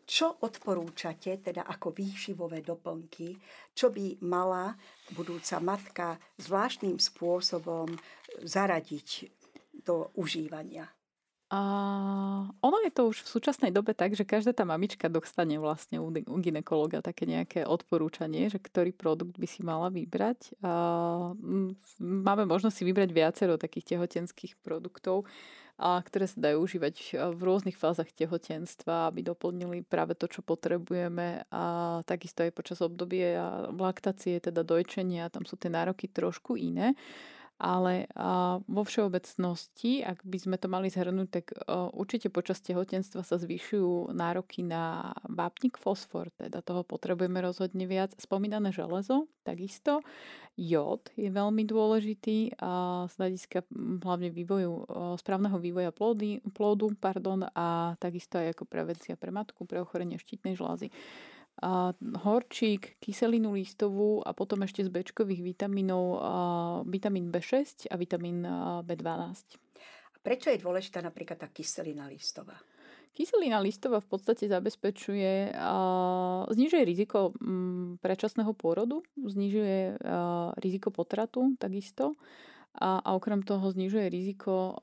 Čo 0.02 0.42
odporúčate 0.42 1.38
teda 1.38 1.62
ako 1.62 1.94
výživové 1.94 2.66
doplnky, 2.66 3.38
čo 3.70 3.94
by 3.94 4.26
mala 4.26 4.74
budúca 5.14 5.62
matka 5.62 6.18
zvláštnym 6.42 6.98
spôsobom 6.98 7.90
zaradiť 8.42 9.30
do 9.86 10.10
užívania? 10.18 10.95
A 11.46 11.60
ono 12.58 12.78
je 12.82 12.90
to 12.90 13.06
už 13.06 13.22
v 13.22 13.32
súčasnej 13.38 13.70
dobe 13.70 13.94
tak, 13.94 14.18
že 14.18 14.26
každá 14.26 14.50
tá 14.50 14.66
mamička 14.66 15.06
dostane 15.06 15.62
vlastne 15.62 16.02
u, 16.02 16.10
u 16.10 16.36
ginekologa 16.42 16.98
také 16.98 17.22
nejaké 17.22 17.62
odporúčanie, 17.62 18.50
že 18.50 18.58
ktorý 18.58 18.90
produkt 18.90 19.38
by 19.38 19.46
si 19.46 19.62
mala 19.62 19.86
vybrať. 19.86 20.58
A 20.66 20.70
máme 22.02 22.44
možnosť 22.50 22.74
si 22.74 22.84
vybrať 22.90 23.10
viacero 23.14 23.54
takých 23.62 23.94
tehotenských 23.94 24.58
produktov, 24.58 25.22
a 25.76 26.00
ktoré 26.00 26.24
sa 26.24 26.40
dajú 26.40 26.64
užívať 26.64 27.20
v 27.36 27.40
rôznych 27.44 27.76
fázach 27.76 28.08
tehotenstva, 28.08 29.12
aby 29.12 29.20
doplnili 29.20 29.84
práve 29.84 30.16
to, 30.16 30.24
čo 30.24 30.40
potrebujeme 30.40 31.44
a 31.52 31.64
takisto 32.08 32.40
aj 32.40 32.56
počas 32.56 32.80
obdobia 32.80 33.68
laktácie, 33.76 34.40
teda 34.40 34.64
dojčenia, 34.64 35.28
tam 35.28 35.44
sú 35.44 35.60
tie 35.60 35.68
nároky 35.68 36.08
trošku 36.08 36.56
iné 36.56 36.96
ale 37.56 38.04
vo 38.68 38.82
všeobecnosti, 38.84 40.04
ak 40.04 40.20
by 40.24 40.38
sme 40.38 40.56
to 40.60 40.68
mali 40.68 40.92
zhrnúť, 40.92 41.28
tak 41.32 41.56
určite 41.96 42.28
počas 42.28 42.60
tehotenstva 42.60 43.24
sa 43.24 43.40
zvyšujú 43.40 44.12
nároky 44.12 44.60
na 44.60 45.12
vápnik 45.24 45.80
fosfor, 45.80 46.28
teda 46.36 46.60
toho 46.60 46.84
potrebujeme 46.84 47.40
rozhodne 47.40 47.88
viac. 47.88 48.12
Spomínané 48.20 48.76
železo, 48.76 49.28
takisto. 49.40 50.04
Jód 50.56 51.12
je 51.16 51.28
veľmi 51.28 51.68
dôležitý 51.68 52.56
z 53.08 53.12
hľadiska 53.16 53.68
hlavne 54.04 54.32
vývoju, 54.32 54.88
správneho 55.20 55.60
vývoja 55.60 55.92
plody, 55.92 56.40
plodu 56.56 56.88
pardon, 56.96 57.44
a 57.52 57.96
takisto 58.00 58.40
aj 58.40 58.56
ako 58.56 58.64
prevencia 58.64 59.16
pre 59.20 59.28
matku, 59.32 59.68
pre 59.68 59.80
ochorenie 59.80 60.16
štítnej 60.16 60.56
žlázy 60.56 60.88
a 61.56 61.96
horčík, 61.96 63.00
kyselinu 63.00 63.56
listovú 63.56 64.20
a 64.20 64.36
potom 64.36 64.60
ešte 64.68 64.84
z 64.84 64.92
bečkových 64.92 65.40
vitamínov 65.40 66.20
vitamín 66.84 67.32
B6 67.32 67.88
a 67.88 67.96
vitamín 67.96 68.44
B12. 68.84 69.56
A 70.12 70.16
prečo 70.20 70.52
je 70.52 70.60
dôležitá 70.60 71.00
napríklad 71.00 71.40
tá 71.40 71.48
kyselina 71.48 72.04
listová? 72.12 72.60
Kyselina 73.16 73.56
listová 73.64 74.04
v 74.04 74.08
podstate 74.12 74.44
zabezpečuje, 74.44 75.56
znižuje 76.52 76.82
riziko 76.84 77.32
mm, 77.40 78.04
predčasného 78.04 78.52
pôrodu, 78.52 79.00
znižuje 79.16 79.96
riziko 80.60 80.92
potratu 80.92 81.56
takisto 81.56 82.20
a, 82.76 83.00
a 83.00 83.16
okrem 83.16 83.40
toho 83.40 83.72
znižuje 83.72 84.12
riziko 84.12 84.76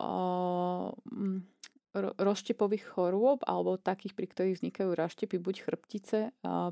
mm, 1.05 1.52
rozštepových 1.93 2.97
chorôb 2.97 3.45
alebo 3.45 3.77
takých, 3.77 4.17
pri 4.17 4.25
ktorých 4.25 4.57
vznikajú 4.57 4.89
raštepy, 4.97 5.37
buď 5.37 5.55
chrbtice 5.61 6.19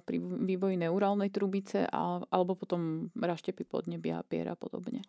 pri 0.02 0.18
vývoji 0.18 0.82
neurálnej 0.82 1.30
trubice 1.30 1.86
alebo 1.90 2.58
potom 2.58 3.14
raštepy 3.14 3.62
podnebia, 3.70 4.26
pier 4.26 4.50
a 4.50 4.58
podobne. 4.58 5.06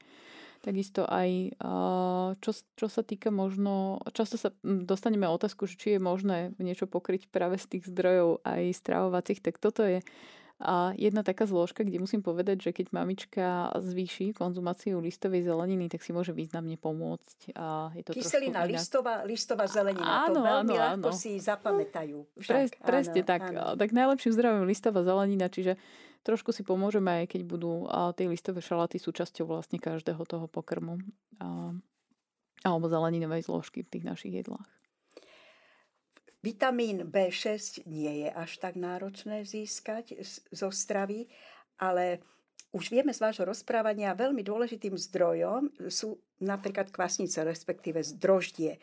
Takisto 0.62 1.03
aj, 1.11 1.59
čo, 2.38 2.51
čo 2.55 2.87
sa 2.87 3.03
týka 3.03 3.35
možno, 3.35 3.98
často 4.14 4.38
sa 4.38 4.55
dostaneme 4.62 5.27
otázku, 5.27 5.66
či 5.66 5.96
je 5.96 6.01
možné 6.01 6.55
niečo 6.62 6.87
pokryť 6.87 7.27
práve 7.33 7.59
z 7.59 7.66
tých 7.66 7.90
zdrojov 7.90 8.46
aj 8.46 8.70
stravovacích, 8.70 9.42
tak 9.42 9.59
toto 9.59 9.83
je 9.83 10.05
a 10.62 10.94
jedna 10.94 11.27
taká 11.27 11.42
zložka, 11.42 11.83
kde 11.83 11.98
musím 11.98 12.22
povedať, 12.22 12.62
že 12.62 12.70
keď 12.70 12.94
mamička 12.94 13.75
zvýši 13.83 14.31
konzumáciu 14.31 15.03
listovej 15.03 15.42
zeleniny, 15.42 15.90
tak 15.90 16.07
si 16.07 16.14
môže 16.14 16.31
významne 16.31 16.79
pomôcť. 16.79 17.59
A 17.59 17.90
je 17.98 18.03
to 18.07 18.14
Kyselina 18.14 18.62
listová, 18.62 19.27
listová 19.27 19.66
zelenina. 19.66 20.31
Áno, 20.31 20.38
to 20.38 20.40
veľmi 20.46 20.75
áno, 20.79 20.83
ľahko 20.87 21.11
áno. 21.11 21.18
si 21.18 21.42
zapamätajú. 21.42 22.18
Však. 22.38 22.55
Pres, 22.55 22.70
presne 22.79 23.20
áno, 23.27 23.29
tak. 23.29 23.42
Áno. 23.51 23.75
Tak 23.75 23.90
najlepším 23.90 24.33
zdravím 24.38 24.64
listová 24.70 25.03
zelenina, 25.03 25.51
čiže 25.51 25.75
trošku 26.22 26.55
si 26.55 26.62
pomôžeme 26.62 27.27
aj 27.27 27.35
keď 27.35 27.42
budú 27.42 27.90
a 27.90 28.14
tie 28.14 28.31
listové 28.31 28.62
šaláty 28.62 29.03
súčasťou 29.03 29.51
vlastne 29.51 29.83
každého 29.83 30.22
toho 30.22 30.46
pokrmu. 30.46 31.03
A, 31.42 31.75
alebo 32.62 32.87
zeleninovej 32.87 33.51
zložky 33.51 33.83
v 33.83 33.98
tých 33.98 34.05
našich 34.07 34.31
jedlách. 34.31 34.81
Vitamín 36.42 37.07
B6 37.07 37.87
nie 37.87 38.26
je 38.26 38.28
až 38.35 38.59
tak 38.59 38.74
náročné 38.74 39.46
získať 39.46 40.18
zo 40.50 40.74
stravy, 40.74 41.31
ale 41.78 42.18
už 42.74 42.90
vieme 42.90 43.14
z 43.14 43.22
vášho 43.22 43.46
rozprávania, 43.46 44.16
veľmi 44.16 44.42
dôležitým 44.42 44.98
zdrojom 44.98 45.70
sú 45.87 46.18
napríklad 46.42 46.90
kvasnice, 46.90 47.46
respektíve 47.46 48.02
zdroždie. 48.02 48.83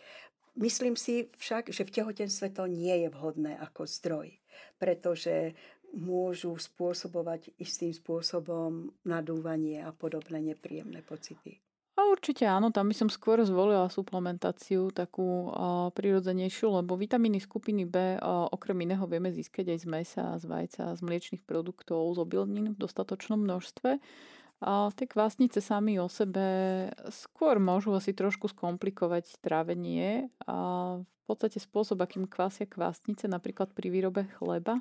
Myslím 0.56 0.96
si 0.96 1.28
však, 1.36 1.74
že 1.74 1.84
v 1.84 1.94
tehotenstve 2.00 2.56
to 2.56 2.64
nie 2.70 2.96
je 3.04 3.10
vhodné 3.12 3.60
ako 3.60 3.84
zdroj, 3.90 4.32
pretože 4.80 5.52
môžu 5.92 6.54
spôsobovať 6.56 7.58
istým 7.58 7.92
spôsobom 7.92 8.94
nadúvanie 9.04 9.82
a 9.82 9.90
podobné 9.90 10.54
nepríjemné 10.54 11.02
pocity. 11.02 11.58
A 12.00 12.08
určite 12.08 12.48
áno, 12.48 12.72
tam 12.72 12.88
by 12.88 12.96
som 12.96 13.10
skôr 13.12 13.44
zvolila 13.44 13.92
suplementáciu 13.92 14.88
takú 14.96 15.52
uh, 15.52 15.92
prirodzenejšiu, 15.92 16.80
lebo 16.80 16.96
vitamíny 16.96 17.44
skupiny 17.44 17.84
B 17.84 18.16
uh, 18.16 18.48
okrem 18.56 18.88
iného 18.88 19.04
vieme 19.04 19.28
získať 19.36 19.76
aj 19.76 19.80
z 19.84 19.88
mesa, 19.92 20.26
z 20.40 20.48
vajca, 20.48 20.96
z 20.96 21.02
mliečných 21.04 21.44
produktov, 21.44 22.16
z 22.16 22.24
obilnín 22.24 22.72
v 22.72 22.80
dostatočnom 22.80 23.44
množstve. 23.44 24.00
A 24.64 24.92
tie 24.96 25.12
kvásnice 25.12 25.60
sami 25.60 26.00
o 26.00 26.08
sebe 26.08 26.88
skôr 27.12 27.60
môžu 27.60 27.92
asi 27.92 28.16
trošku 28.16 28.48
skomplikovať 28.48 29.36
trávenie. 29.44 30.32
A 30.48 30.56
v 31.04 31.24
podstate 31.28 31.60
spôsob, 31.60 32.00
akým 32.00 32.32
kvásia 32.32 32.64
kvásnice, 32.64 33.28
napríklad 33.28 33.76
pri 33.76 33.92
výrobe 33.92 34.24
chleba, 34.40 34.80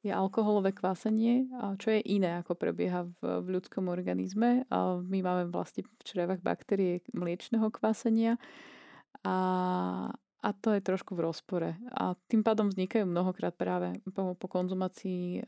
je 0.00 0.08
alkoholové 0.08 0.72
kvásenie, 0.72 1.44
čo 1.76 1.92
je 1.92 2.00
iné, 2.08 2.40
ako 2.40 2.56
prebieha 2.56 3.04
v, 3.20 3.44
v 3.44 3.46
ľudskom 3.52 3.92
organizme. 3.92 4.64
My 5.04 5.18
máme 5.20 5.52
vlastne 5.52 5.84
v 5.84 6.02
črevách 6.08 6.40
baktérie 6.40 7.04
mliečného 7.12 7.68
kvásenia 7.68 8.40
a, 9.20 9.36
a 10.40 10.56
to 10.56 10.72
je 10.72 10.80
trošku 10.80 11.12
v 11.12 11.28
rozpore. 11.28 11.76
A 11.92 12.16
tým 12.32 12.40
pádom 12.40 12.72
vznikajú 12.72 13.04
mnohokrát 13.04 13.52
práve 13.52 13.92
po, 14.16 14.32
po 14.32 14.46
konzumácii 14.48 15.44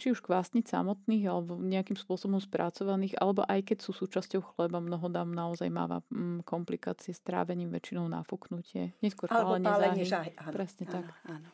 či 0.00 0.06
už 0.08 0.24
kvásnic 0.24 0.64
samotných, 0.64 1.28
alebo 1.28 1.60
nejakým 1.60 1.96
spôsobom 1.96 2.40
spracovaných, 2.40 3.20
alebo 3.20 3.44
aj 3.44 3.60
keď 3.68 3.78
sú 3.84 3.92
súčasťou 3.92 4.56
chleba, 4.56 4.80
mnoho 4.80 5.12
dám 5.12 5.28
naozaj 5.28 5.68
máva 5.68 6.00
mm, 6.08 6.48
komplikácie 6.48 7.12
s 7.12 7.20
trávením, 7.20 7.68
väčšinou 7.68 8.08
náfuknutie. 8.08 8.96
Neskôr 9.04 9.28
alebo 9.28 9.60
pálenie 9.60 10.08
záhy. 10.08 10.32
Áno, 10.40 10.52
Presne 10.56 10.84
áno, 10.88 10.94
tak. 10.96 11.04
Áno. 11.28 11.48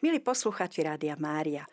Milí 0.00 0.18
posluchači 0.24 0.80
Rádia 0.80 1.20
Mária, 1.20 1.68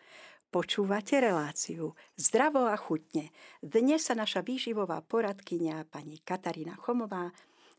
Počúvate 0.52 1.16
reláciu 1.16 1.96
Zdravo 2.12 2.68
a 2.68 2.76
chutne. 2.76 3.32
Dnes 3.64 4.04
sa 4.04 4.12
naša 4.12 4.44
výživová 4.44 5.00
poradkynia 5.00 5.88
pani 5.88 6.20
Katarína 6.20 6.76
Chomová 6.76 7.32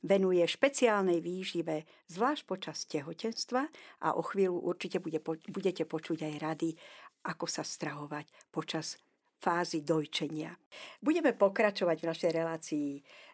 venuje 0.04 0.44
špeciálnej 0.44 1.24
výžive, 1.24 1.88
zvlášť 2.12 2.44
počas 2.44 2.84
tehotenstva 2.86 3.66
a 4.04 4.14
o 4.14 4.22
chvíľu 4.22 4.60
určite 4.60 5.00
bude, 5.00 5.24
budete 5.48 5.88
počuť 5.88 6.28
aj 6.28 6.34
rady, 6.44 6.70
ako 7.24 7.48
sa 7.48 7.64
strahovať 7.64 8.28
počas 8.52 9.00
fázy 9.40 9.84
dojčenia. 9.84 10.56
Budeme 11.00 11.32
pokračovať 11.36 11.98
v 12.00 12.10
našej 12.12 12.32
relácii. 12.32 12.90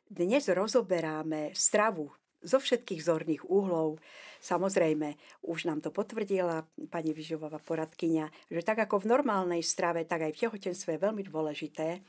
Dnes 0.10 0.50
rozoberáme 0.50 1.54
stravu 1.54 2.10
zo 2.40 2.58
všetkých 2.58 3.04
zorných 3.04 3.44
úhlov. 3.46 4.00
Samozrejme, 4.40 5.20
už 5.44 5.68
nám 5.68 5.84
to 5.84 5.92
potvrdila 5.92 6.64
pani 6.88 7.12
Vyžovová 7.12 7.60
poradkynia, 7.60 8.32
že 8.48 8.64
tak 8.64 8.80
ako 8.88 9.04
v 9.04 9.12
normálnej 9.12 9.60
strave, 9.60 10.08
tak 10.08 10.24
aj 10.24 10.32
v 10.34 10.42
tehotenstve 10.48 10.96
je 10.96 11.04
veľmi 11.04 11.24
dôležité, 11.28 12.00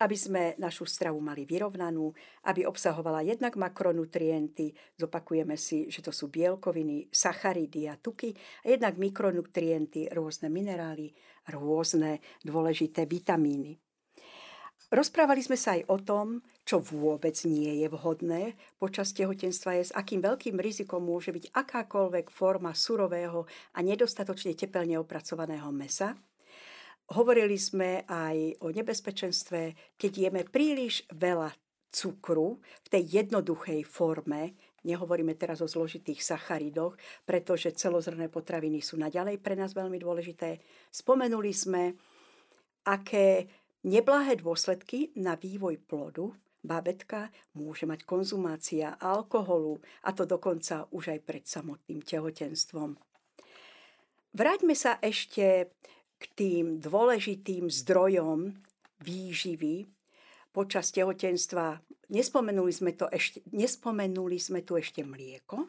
aby 0.00 0.16
sme 0.16 0.42
našu 0.56 0.88
stravu 0.88 1.20
mali 1.20 1.44
vyrovnanú, 1.44 2.10
aby 2.48 2.64
obsahovala 2.64 3.20
jednak 3.20 3.60
makronutrienty, 3.60 4.72
zopakujeme 4.96 5.60
si, 5.60 5.92
že 5.92 6.00
to 6.00 6.08
sú 6.08 6.32
bielkoviny, 6.32 7.12
sacharidy 7.12 7.86
a 7.86 8.00
tuky, 8.00 8.32
a 8.64 8.72
jednak 8.72 8.96
mikronutrienty, 8.96 10.08
rôzne 10.08 10.48
minerály, 10.48 11.12
rôzne 11.52 12.24
dôležité 12.40 13.04
vitamíny. 13.04 13.76
Rozprávali 14.90 15.38
sme 15.38 15.54
sa 15.54 15.78
aj 15.78 15.86
o 15.86 16.02
tom, 16.02 16.26
čo 16.66 16.82
vôbec 16.82 17.38
nie 17.46 17.78
je 17.78 17.86
vhodné 17.86 18.58
počas 18.74 19.14
tehotenstva 19.14 19.78
je, 19.78 19.84
s 19.86 19.94
akým 19.94 20.18
veľkým 20.18 20.58
rizikom 20.58 20.98
môže 20.98 21.30
byť 21.30 21.54
akákoľvek 21.54 22.26
forma 22.26 22.74
surového 22.74 23.46
a 23.76 23.78
nedostatočne 23.86 24.58
tepelne 24.58 24.98
opracovaného 24.98 25.70
mesa. 25.70 26.18
Hovorili 27.10 27.58
sme 27.58 28.06
aj 28.06 28.62
o 28.62 28.70
nebezpečenstve, 28.70 29.94
keď 29.98 30.12
jeme 30.30 30.42
príliš 30.46 31.02
veľa 31.10 31.50
cukru 31.90 32.62
v 32.62 32.88
tej 32.88 33.22
jednoduchej 33.22 33.82
forme, 33.82 34.54
Nehovoríme 34.80 35.36
teraz 35.36 35.60
o 35.60 35.68
zložitých 35.68 36.24
sacharidoch, 36.24 36.96
pretože 37.28 37.76
celozrné 37.76 38.32
potraviny 38.32 38.80
sú 38.80 38.96
naďalej 38.96 39.36
pre 39.36 39.52
nás 39.52 39.76
veľmi 39.76 40.00
dôležité. 40.00 40.56
Spomenuli 40.88 41.52
sme, 41.52 41.92
aké 42.88 43.44
Neblahé 43.80 44.36
dôsledky 44.36 45.08
na 45.16 45.40
vývoj 45.40 45.80
plodu 45.88 46.28
babetka 46.60 47.32
môže 47.56 47.88
mať 47.88 48.04
konzumácia 48.04 48.92
alkoholu, 49.00 49.80
a 50.04 50.12
to 50.12 50.28
dokonca 50.28 50.84
už 50.92 51.16
aj 51.16 51.20
pred 51.24 51.44
samotným 51.48 52.04
tehotenstvom. 52.04 53.00
Vráťme 54.36 54.76
sa 54.76 55.00
ešte 55.00 55.72
k 56.20 56.24
tým 56.36 56.78
dôležitým 56.84 57.72
zdrojom 57.72 58.52
výživy 59.00 59.88
počas 60.52 60.92
tehotenstva. 60.92 61.80
Nespomenuli 62.12 62.72
sme, 62.74 62.92
to 62.92 63.08
ešte, 63.08 63.40
nespomenuli 63.56 64.36
sme 64.36 64.60
tu 64.60 64.76
ešte 64.76 65.00
mlieko, 65.00 65.64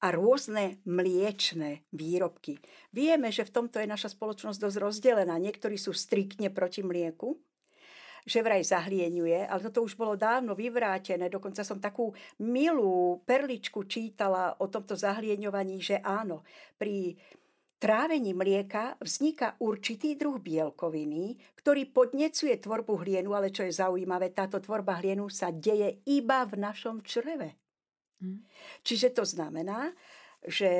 a 0.00 0.16
rôzne 0.16 0.80
mliečne 0.88 1.84
výrobky. 1.92 2.56
Vieme, 2.88 3.28
že 3.28 3.44
v 3.44 3.52
tomto 3.52 3.76
je 3.84 3.88
naša 3.88 4.16
spoločnosť 4.16 4.56
dosť 4.56 4.76
rozdelená. 4.80 5.36
Niektorí 5.36 5.76
sú 5.76 5.92
striktne 5.92 6.48
proti 6.48 6.80
mlieku, 6.80 7.36
že 8.24 8.40
vraj 8.40 8.64
zahlieňuje, 8.64 9.48
ale 9.48 9.60
toto 9.68 9.84
už 9.84 9.96
bolo 9.96 10.16
dávno 10.16 10.56
vyvrátené. 10.56 11.28
Dokonca 11.28 11.64
som 11.64 11.80
takú 11.80 12.12
milú 12.40 13.20
perličku 13.28 13.84
čítala 13.84 14.56
o 14.60 14.68
tomto 14.72 14.96
zahlieňovaní, 14.96 15.80
že 15.80 15.96
áno, 16.00 16.44
pri 16.80 17.16
trávení 17.80 18.36
mlieka 18.36 19.00
vzniká 19.00 19.56
určitý 19.56 20.14
druh 20.14 20.36
bielkoviny, 20.36 21.40
ktorý 21.56 21.88
podnecuje 21.88 22.60
tvorbu 22.60 23.00
hlienu, 23.00 23.32
ale 23.32 23.48
čo 23.48 23.64
je 23.64 23.72
zaujímavé, 23.72 24.36
táto 24.36 24.60
tvorba 24.60 25.00
hlienu 25.00 25.32
sa 25.32 25.48
deje 25.48 26.04
iba 26.04 26.44
v 26.44 26.60
našom 26.60 27.00
čreve. 27.00 27.56
Hm. 28.20 28.44
Čiže 28.84 29.16
to 29.16 29.24
znamená, 29.24 29.96
že 30.44 30.70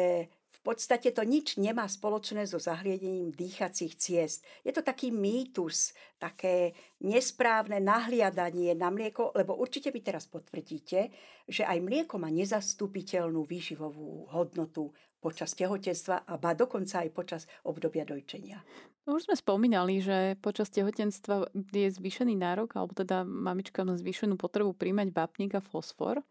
v 0.61 0.77
podstate 0.77 1.09
to 1.17 1.25
nič 1.25 1.57
nemá 1.57 1.89
spoločné 1.89 2.45
so 2.45 2.61
zahliedením 2.61 3.33
dýchacích 3.33 3.97
ciest. 3.97 4.45
Je 4.61 4.77
to 4.77 4.85
taký 4.85 5.09
mýtus, 5.09 5.97
také 6.21 6.77
nesprávne 7.01 7.81
nahliadanie 7.81 8.77
na 8.77 8.93
mlieko, 8.93 9.33
lebo 9.33 9.57
určite 9.57 9.89
by 9.89 10.01
teraz 10.05 10.29
potvrdíte, 10.29 11.09
že 11.49 11.65
aj 11.65 11.81
mlieko 11.81 12.21
má 12.21 12.29
nezastupiteľnú 12.29 13.41
výživovú 13.49 14.29
hodnotu 14.37 14.93
počas 15.20 15.52
tehotenstva 15.52 16.24
a 16.24 16.35
ba 16.40 16.56
dokonca 16.56 17.04
aj 17.04 17.11
počas 17.12 17.42
obdobia 17.62 18.09
dojčenia. 18.09 18.64
No 19.04 19.16
už 19.20 19.28
sme 19.28 19.37
spomínali, 19.37 20.00
že 20.00 20.40
počas 20.40 20.72
tehotenstva 20.72 21.52
je 21.52 21.88
zvýšený 21.92 22.37
nárok, 22.37 22.76
alebo 22.76 22.96
teda 22.96 23.24
mamička 23.24 23.85
má 23.85 23.96
zvýšenú 23.96 24.40
potrebu 24.40 24.72
príjmať 24.72 25.12
vápnik 25.12 25.56
a 25.56 25.64
fosfor. 25.64 26.24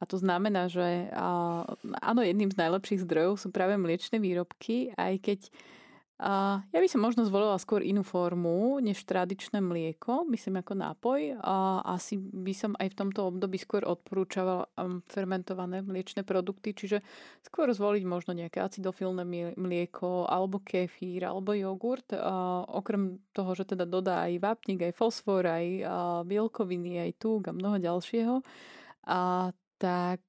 A 0.00 0.08
to 0.08 0.18
znamená, 0.18 0.66
že 0.66 1.12
áno, 2.02 2.20
jedným 2.26 2.50
z 2.50 2.58
najlepších 2.58 3.06
zdrojov 3.06 3.38
sú 3.38 3.48
práve 3.54 3.78
mliečne 3.78 4.18
výrobky, 4.18 4.90
aj 4.98 5.14
keď 5.22 5.40
ja 6.22 6.78
by 6.78 6.86
som 6.86 7.02
možno 7.02 7.26
zvolila 7.26 7.58
skôr 7.58 7.82
inú 7.82 8.06
formu 8.06 8.78
než 8.78 9.02
tradičné 9.02 9.58
mlieko, 9.58 10.22
myslím 10.30 10.62
ako 10.62 10.78
nápoj. 10.78 11.20
A 11.42 11.82
asi 11.98 12.14
by 12.14 12.54
som 12.54 12.72
aj 12.78 12.94
v 12.94 12.98
tomto 13.02 13.26
období 13.26 13.58
skôr 13.58 13.82
odporúčavala 13.82 14.70
um, 14.78 15.02
fermentované 15.10 15.82
mliečne 15.82 16.22
produkty, 16.22 16.78
čiže 16.78 17.02
skôr 17.42 17.74
zvoliť 17.74 18.06
možno 18.06 18.38
nejaké 18.38 18.62
acidofilné 18.62 19.26
mlieko, 19.58 20.30
alebo 20.30 20.62
kefír, 20.62 21.26
alebo 21.26 21.58
jogurt. 21.58 22.14
A 22.14 22.62
okrem 22.70 23.18
toho, 23.34 23.58
že 23.58 23.74
teda 23.74 23.82
dodá 23.82 24.30
aj 24.30 24.38
vápnik, 24.38 24.86
aj 24.86 24.94
fosfor, 24.94 25.42
aj 25.42 25.82
bielkoviny, 26.22 27.02
aj 27.02 27.18
tuk 27.18 27.50
a 27.50 27.52
mnoho 27.52 27.82
ďalšieho. 27.82 28.46
A 29.10 29.50
tak 29.82 30.22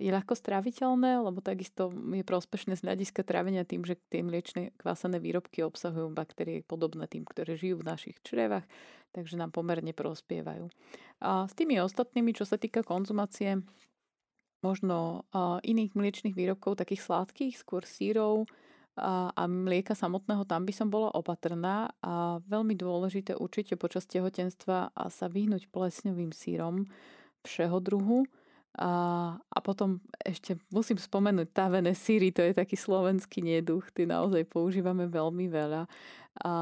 je 0.00 0.08
ľahko 0.08 0.32
stráviteľné, 0.32 1.20
lebo 1.20 1.44
takisto 1.44 1.92
je 1.92 2.24
prospešné 2.24 2.80
z 2.80 2.88
hľadiska 2.88 3.20
trávenia 3.20 3.68
tým, 3.68 3.84
že 3.84 4.00
tie 4.08 4.24
mliečne 4.24 4.72
kvásené 4.80 5.20
výrobky 5.20 5.60
obsahujú 5.60 6.08
baktérie 6.16 6.64
podobné 6.64 7.04
tým, 7.04 7.28
ktoré 7.28 7.52
žijú 7.52 7.84
v 7.84 7.92
našich 7.92 8.16
črevách, 8.24 8.64
takže 9.12 9.36
nám 9.36 9.52
pomerne 9.52 9.92
prospievajú. 9.92 10.72
A 11.20 11.44
s 11.44 11.52
tými 11.52 11.76
ostatnými, 11.84 12.32
čo 12.32 12.48
sa 12.48 12.56
týka 12.56 12.80
konzumácie 12.80 13.60
možno 14.64 15.28
iných 15.60 15.92
mliečných 15.92 16.32
výrobkov, 16.32 16.80
takých 16.80 17.04
sladkých, 17.04 17.60
skôr 17.60 17.84
sírov, 17.84 18.48
a 18.98 19.46
mlieka 19.46 19.94
samotného, 19.94 20.42
tam 20.42 20.66
by 20.66 20.74
som 20.74 20.90
bola 20.90 21.14
opatrná 21.14 21.94
a 22.02 22.42
veľmi 22.42 22.74
dôležité 22.74 23.38
určite 23.38 23.78
počas 23.78 24.10
tehotenstva 24.10 24.90
sa 24.90 25.26
vyhnúť 25.30 25.70
plesňovým 25.70 26.34
sírom 26.34 26.88
všeho 27.46 27.78
druhu, 27.78 28.26
a, 28.76 28.92
a 29.40 29.58
potom 29.64 29.98
ešte 30.20 30.60
musím 30.68 31.00
spomenúť 31.00 31.48
tavené 31.50 31.96
síry, 31.96 32.30
to 32.30 32.44
je 32.44 32.52
taký 32.52 32.76
slovenský 32.76 33.40
neduch, 33.40 33.88
ty 33.90 34.04
naozaj 34.04 34.44
používame 34.44 35.08
veľmi 35.08 35.48
veľa. 35.48 35.88
A 36.38 36.52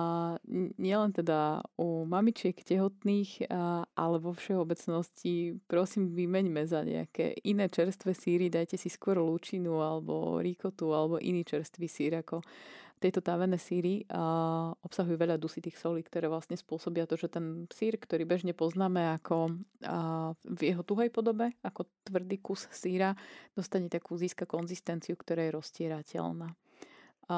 nielen 0.80 1.12
teda 1.12 1.60
u 1.76 2.08
mamičiek 2.08 2.56
tehotných, 2.56 3.50
a, 3.52 3.84
ale 3.92 4.16
vo 4.16 4.32
všeobecnosti 4.32 5.60
prosím 5.68 6.16
vymeňme 6.16 6.64
za 6.64 6.80
nejaké 6.80 7.36
iné 7.44 7.68
čerstvé 7.68 8.16
síry, 8.16 8.48
dajte 8.48 8.80
si 8.80 8.88
skôr 8.88 9.20
lúčinu 9.20 9.84
alebo 9.84 10.40
rikotu 10.40 10.96
alebo 10.96 11.20
iný 11.20 11.44
čerstvý 11.44 11.86
sír 11.90 12.24
ako 12.24 12.40
tieto 12.96 13.20
távené 13.20 13.60
síry 13.60 14.08
uh, 14.08 14.72
obsahujú 14.80 15.20
veľa 15.20 15.36
dusitých 15.36 15.76
solí, 15.76 16.00
ktoré 16.00 16.32
vlastne 16.32 16.56
spôsobia 16.56 17.04
to, 17.04 17.20
že 17.20 17.28
ten 17.28 17.68
sír, 17.68 18.00
ktorý 18.00 18.24
bežne 18.24 18.56
poznáme 18.56 19.20
ako 19.20 19.52
uh, 19.84 20.32
v 20.48 20.60
jeho 20.72 20.80
tuhej 20.80 21.12
podobe, 21.12 21.52
ako 21.60 21.84
tvrdý 22.08 22.40
kus 22.40 22.64
síra, 22.72 23.12
dostane 23.52 23.92
takú 23.92 24.16
získa 24.16 24.48
konzistenciu, 24.48 25.12
ktorá 25.14 25.44
je 25.44 25.56
roztierateľná. 25.60 26.48
A 27.26 27.36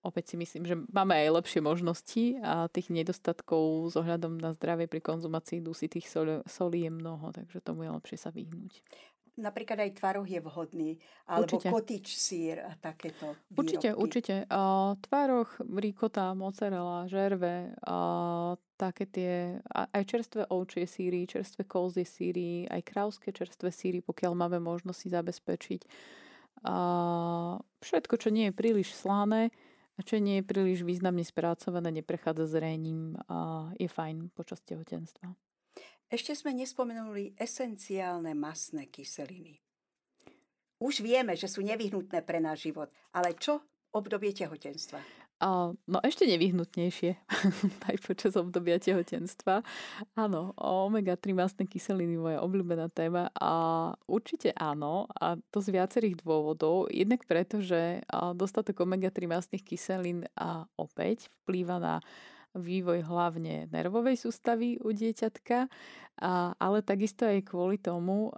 opäť 0.00 0.34
si 0.34 0.36
myslím, 0.40 0.64
že 0.64 0.76
máme 0.88 1.16
aj 1.16 1.42
lepšie 1.42 1.60
možnosti 1.60 2.38
a 2.40 2.70
tých 2.72 2.88
nedostatkov 2.88 3.92
s 3.92 3.94
ohľadom 3.98 4.40
na 4.40 4.56
zdravie 4.56 4.88
pri 4.88 5.04
konzumácii 5.04 5.60
dusitých 5.60 6.06
solí 6.48 6.86
je 6.86 6.92
mnoho, 6.92 7.34
takže 7.34 7.60
tomu 7.60 7.84
je 7.84 7.90
lepšie 7.92 8.18
sa 8.20 8.30
vyhnúť 8.32 8.84
napríklad 9.36 9.82
aj 9.82 9.98
tvaroh 9.98 10.26
je 10.26 10.40
vhodný, 10.40 10.90
alebo 11.26 11.58
určite. 11.58 11.68
kotič 11.70 12.06
sír 12.14 12.62
a 12.62 12.72
takéto 12.78 13.34
výrobky. 13.50 13.58
Určite, 13.58 13.88
určite. 13.94 14.34
Uh, 14.46 14.94
tvaroh, 15.02 15.48
rikota, 15.78 16.34
mozzarella, 16.38 17.10
žerve, 17.10 17.74
uh, 17.82 18.54
také 18.78 19.04
tie, 19.10 19.32
aj 19.70 20.02
čerstvé 20.06 20.42
ovčie 20.50 20.86
síry, 20.86 21.26
čerstvé 21.26 21.66
kozie 21.66 22.06
síry, 22.06 22.66
aj 22.70 22.80
krauské 22.86 23.34
čerstvé 23.34 23.74
síry, 23.74 23.98
pokiaľ 24.02 24.32
máme 24.38 24.58
možnosť 24.62 24.98
si 24.98 25.08
zabezpečiť. 25.10 25.80
Uh, 26.64 27.60
všetko, 27.82 28.14
čo 28.16 28.28
nie 28.30 28.48
je 28.48 28.54
príliš 28.54 28.94
slané, 28.94 29.50
a 29.94 30.00
čo 30.02 30.18
nie 30.18 30.42
je 30.42 30.48
príliš 30.48 30.82
významne 30.82 31.22
spracované, 31.22 31.94
neprechádza 31.94 32.50
zrením 32.50 33.14
a 33.30 33.70
je 33.78 33.86
fajn 33.86 34.34
počas 34.34 34.58
tehotenstva. 34.66 35.34
Ešte 36.12 36.36
sme 36.36 36.54
nespomenuli 36.54 37.34
esenciálne 37.36 38.36
masné 38.36 38.86
kyseliny. 38.88 39.60
Už 40.78 41.00
vieme, 41.00 41.32
že 41.34 41.48
sú 41.48 41.64
nevyhnutné 41.64 42.20
pre 42.26 42.42
náš 42.42 42.68
život, 42.68 42.92
ale 43.14 43.32
čo 43.38 43.62
obdobie 43.94 44.34
tehotenstva? 44.34 45.00
No 45.84 45.98
ešte 46.00 46.24
nevyhnutnejšie 46.24 47.10
aj 47.90 47.96
počas 48.00 48.32
obdobia 48.38 48.80
tehotenstva. 48.80 49.60
Áno, 50.16 50.56
omega-3 50.56 51.36
mastné 51.36 51.68
kyseliny 51.68 52.16
moja 52.16 52.40
obľúbená 52.40 52.88
téma 52.88 53.28
a 53.36 53.92
určite 54.08 54.56
áno 54.56 55.04
a 55.12 55.36
to 55.52 55.60
z 55.60 55.74
viacerých 55.74 56.24
dôvodov. 56.24 56.88
Jednak 56.88 57.28
preto, 57.28 57.60
že 57.60 58.00
dostatok 58.32 58.88
omega-3 58.88 59.28
mastných 59.28 59.66
kyselín 59.66 60.24
a 60.32 60.64
opäť 60.80 61.28
vplýva 61.44 61.76
na 61.76 61.94
vývoj 62.54 63.02
hlavne 63.04 63.68
nervovej 63.68 64.16
sústavy 64.16 64.78
u 64.78 64.94
dieťatka, 64.94 65.66
ale 66.58 66.78
takisto 66.86 67.26
aj 67.26 67.42
kvôli 67.44 67.82
tomu, 67.82 68.30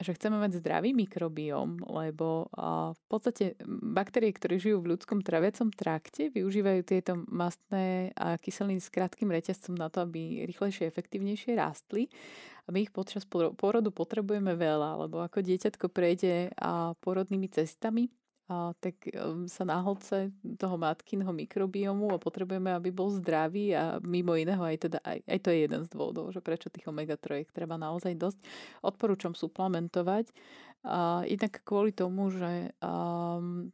že 0.00 0.16
chceme 0.16 0.40
mať 0.40 0.64
zdravý 0.64 0.96
mikrobióm, 0.96 1.76
lebo 1.84 2.48
v 2.96 3.02
podstate 3.04 3.60
baktérie, 3.68 4.32
ktoré 4.32 4.56
žijú 4.56 4.80
v 4.80 4.96
ľudskom 4.96 5.20
traviacom 5.20 5.68
trakte, 5.76 6.32
využívajú 6.32 6.80
tieto 6.88 7.20
mastné 7.28 8.16
kyseliny 8.16 8.80
s 8.80 8.88
krátkým 8.88 9.28
reťazcom 9.28 9.76
na 9.76 9.92
to, 9.92 10.00
aby 10.00 10.48
rýchlejšie, 10.48 10.88
efektívnejšie 10.88 11.52
rástli. 11.52 12.08
A 12.64 12.72
my 12.72 12.86
ich 12.86 12.94
počas 12.94 13.28
porodu 13.28 13.90
potrebujeme 13.92 14.56
veľa, 14.56 15.04
lebo 15.04 15.20
ako 15.20 15.44
dieťatko 15.44 15.92
prejde 15.92 16.54
porodnými 17.04 17.52
cestami, 17.52 18.08
tak 18.82 19.06
um, 19.14 19.46
sa 19.46 19.62
náhodce 19.62 20.34
toho 20.58 20.74
matkinho 20.74 21.30
mikrobiomu 21.30 22.10
a 22.10 22.18
potrebujeme, 22.18 22.74
aby 22.74 22.90
bol 22.90 23.14
zdravý 23.14 23.78
a 23.78 24.02
mimo 24.02 24.34
iného 24.34 24.60
aj 24.60 24.90
teda, 24.90 24.98
aj, 25.06 25.18
aj 25.22 25.38
to 25.38 25.48
je 25.54 25.58
jeden 25.70 25.82
z 25.86 25.88
dôvodov, 25.94 26.34
že 26.34 26.42
prečo 26.42 26.66
tých 26.66 26.90
omega-3 26.90 27.46
treba 27.54 27.78
naozaj 27.78 28.18
dosť. 28.18 28.38
Odporúčam 28.82 29.38
suplementovať. 29.38 30.34
A, 30.82 31.22
inak 31.30 31.62
kvôli 31.62 31.94
tomu, 31.94 32.34
že 32.34 32.74
um, 32.82 33.70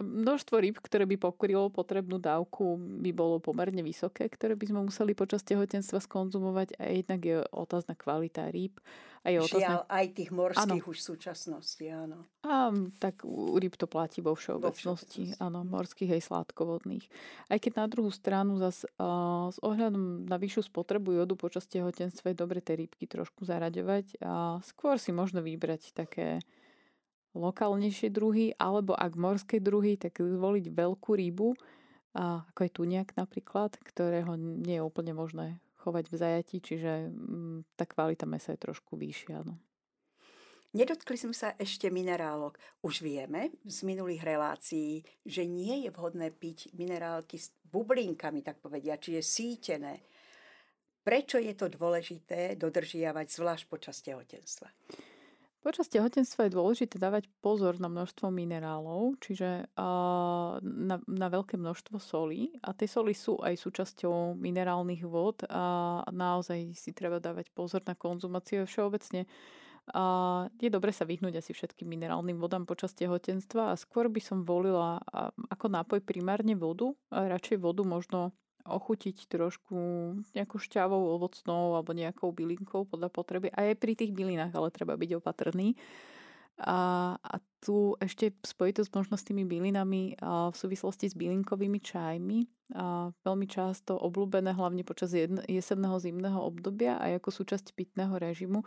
Množstvo 0.00 0.56
rýb, 0.56 0.80
ktoré 0.80 1.04
by 1.04 1.20
pokrylo 1.20 1.68
potrebnú 1.68 2.16
dávku, 2.16 2.80
by 2.80 3.12
bolo 3.12 3.36
pomerne 3.44 3.84
vysoké, 3.84 4.24
ktoré 4.24 4.56
by 4.56 4.64
sme 4.72 4.80
museli 4.88 5.12
počas 5.12 5.44
tehotenstva 5.44 6.00
skonzumovať 6.00 6.80
a 6.80 6.96
jednak 6.96 7.20
je 7.20 7.44
otázna 7.52 7.92
kvalita 7.92 8.48
rýb. 8.48 8.80
A 9.22 9.30
je 9.30 9.38
otázna... 9.44 9.60
Žiaľ, 9.60 9.80
aj 9.92 10.06
tých 10.16 10.30
morských 10.32 10.82
ano. 10.82 10.90
už 10.90 10.96
v 10.96 11.06
súčasnosti, 11.12 11.84
áno. 11.92 12.18
A, 12.42 12.72
tak 12.98 13.20
u 13.22 13.54
rýb 13.60 13.76
to 13.76 13.84
platí 13.84 14.24
vo 14.24 14.32
všeobecnosti, 14.32 15.36
áno, 15.36 15.60
morských 15.62 16.16
aj 16.16 16.22
sladkovodných. 16.24 17.06
Aj 17.52 17.60
keď 17.60 17.84
na 17.84 17.86
druhú 17.86 18.08
stranu 18.08 18.56
zas 18.56 18.88
uh, 18.96 19.52
s 19.52 19.60
ohľadom 19.60 20.24
na 20.24 20.40
vyššiu 20.40 20.72
spotrebu 20.72 21.20
jodu 21.20 21.36
počas 21.36 21.68
tehotenstva 21.68 22.32
je 22.32 22.40
dobre 22.40 22.64
tie 22.64 22.80
rýbky 22.80 23.04
trošku 23.04 23.44
zaraďovať 23.44 24.24
a 24.24 24.58
skôr 24.64 24.96
si 24.96 25.12
možno 25.12 25.44
vybrať 25.44 25.92
také 25.92 26.40
lokálnejšie 27.32 28.12
druhy, 28.12 28.52
alebo 28.60 28.92
ak 28.92 29.12
morské 29.16 29.56
druhy, 29.58 29.96
tak 29.96 30.20
zvoliť 30.20 30.68
veľkú 30.68 31.10
rybu, 31.16 31.56
ako 32.12 32.60
je 32.60 32.70
tuniak 32.70 33.16
napríklad, 33.16 33.76
ktorého 33.80 34.36
nie 34.36 34.76
je 34.76 34.84
úplne 34.84 35.16
možné 35.16 35.60
chovať 35.80 36.04
v 36.12 36.14
zajati, 36.14 36.56
čiže 36.62 37.10
mm, 37.10 37.74
tá 37.74 37.88
kvalita 37.88 38.28
mesa 38.28 38.54
je 38.54 38.62
trošku 38.62 38.94
vyššia. 38.94 39.42
No. 39.42 39.58
Nedotkli 40.72 41.20
sme 41.20 41.36
sa 41.36 41.52
ešte 41.58 41.92
minerálok. 41.92 42.56
Už 42.80 43.04
vieme 43.04 43.52
z 43.66 43.84
minulých 43.84 44.24
relácií, 44.24 45.04
že 45.20 45.44
nie 45.44 45.84
je 45.84 45.90
vhodné 45.92 46.32
piť 46.32 46.72
minerálky 46.78 47.36
s 47.36 47.52
bublinkami, 47.66 48.40
tak 48.40 48.62
povedia, 48.62 48.96
čiže 48.96 49.20
sítené. 49.20 50.00
Prečo 51.02 51.36
je 51.36 51.52
to 51.58 51.66
dôležité 51.66 52.54
dodržiavať 52.56 53.26
zvlášť 53.26 53.64
počas 53.66 54.00
tehotenstva? 54.00 54.70
Počas 55.62 55.86
tehotenstva 55.86 56.50
je 56.50 56.56
dôležité 56.58 56.98
dávať 56.98 57.30
pozor 57.38 57.78
na 57.78 57.86
množstvo 57.86 58.34
minerálov, 58.34 59.14
čiže 59.22 59.70
na, 60.58 60.96
na 60.98 61.28
veľké 61.30 61.54
množstvo 61.54 62.02
solí. 62.02 62.58
A 62.66 62.74
tie 62.74 62.90
soli 62.90 63.14
sú 63.14 63.38
aj 63.38 63.62
súčasťou 63.62 64.34
minerálnych 64.34 65.06
vod 65.06 65.46
a 65.46 66.02
naozaj 66.10 66.74
si 66.74 66.90
treba 66.90 67.22
dávať 67.22 67.54
pozor 67.54 67.78
na 67.86 67.94
konzumáciu 67.94 68.66
všeobecne. 68.66 69.30
A 69.94 70.02
je 70.58 70.66
dobre 70.66 70.90
sa 70.90 71.06
vyhnúť 71.06 71.38
asi 71.38 71.54
všetkým 71.54 71.86
minerálnym 71.94 72.42
vodám 72.42 72.66
počas 72.66 72.90
tehotenstva 72.98 73.70
a 73.70 73.78
skôr 73.78 74.10
by 74.10 74.18
som 74.18 74.42
volila 74.42 74.98
ako 75.46 75.70
nápoj 75.70 76.02
primárne 76.02 76.58
vodu, 76.58 76.90
radšej 77.14 77.62
vodu 77.62 77.86
možno 77.86 78.34
ochutiť 78.66 79.26
trošku 79.26 79.76
nejakou 80.34 80.58
šťavou 80.58 81.18
ovocnou 81.18 81.76
alebo 81.78 81.94
nejakou 81.94 82.30
bylinkou 82.30 82.86
podľa 82.86 83.10
potreby. 83.10 83.48
Aj 83.52 83.74
pri 83.74 83.92
tých 83.98 84.14
bylinách, 84.14 84.54
ale 84.54 84.74
treba 84.74 84.94
byť 84.94 85.10
opatrný. 85.18 85.74
A, 86.62 87.14
a 87.16 87.34
tu 87.64 87.96
ešte 87.98 88.36
spojitosť 88.44 88.92
možno 88.92 89.16
s 89.16 89.26
tými 89.26 89.42
bylinami 89.48 90.20
a 90.20 90.52
v 90.52 90.56
súvislosti 90.56 91.10
s 91.10 91.18
bylinkovými 91.18 91.80
čajmi. 91.80 92.38
A 92.76 93.10
veľmi 93.24 93.46
často 93.48 93.98
obľúbené 93.98 94.54
hlavne 94.56 94.84
počas 94.86 95.12
jesenného 95.48 95.96
zimného 96.00 96.40
obdobia 96.40 96.96
aj 97.00 97.20
ako 97.20 97.30
súčasť 97.42 97.76
pitného 97.76 98.14
režimu 98.16 98.64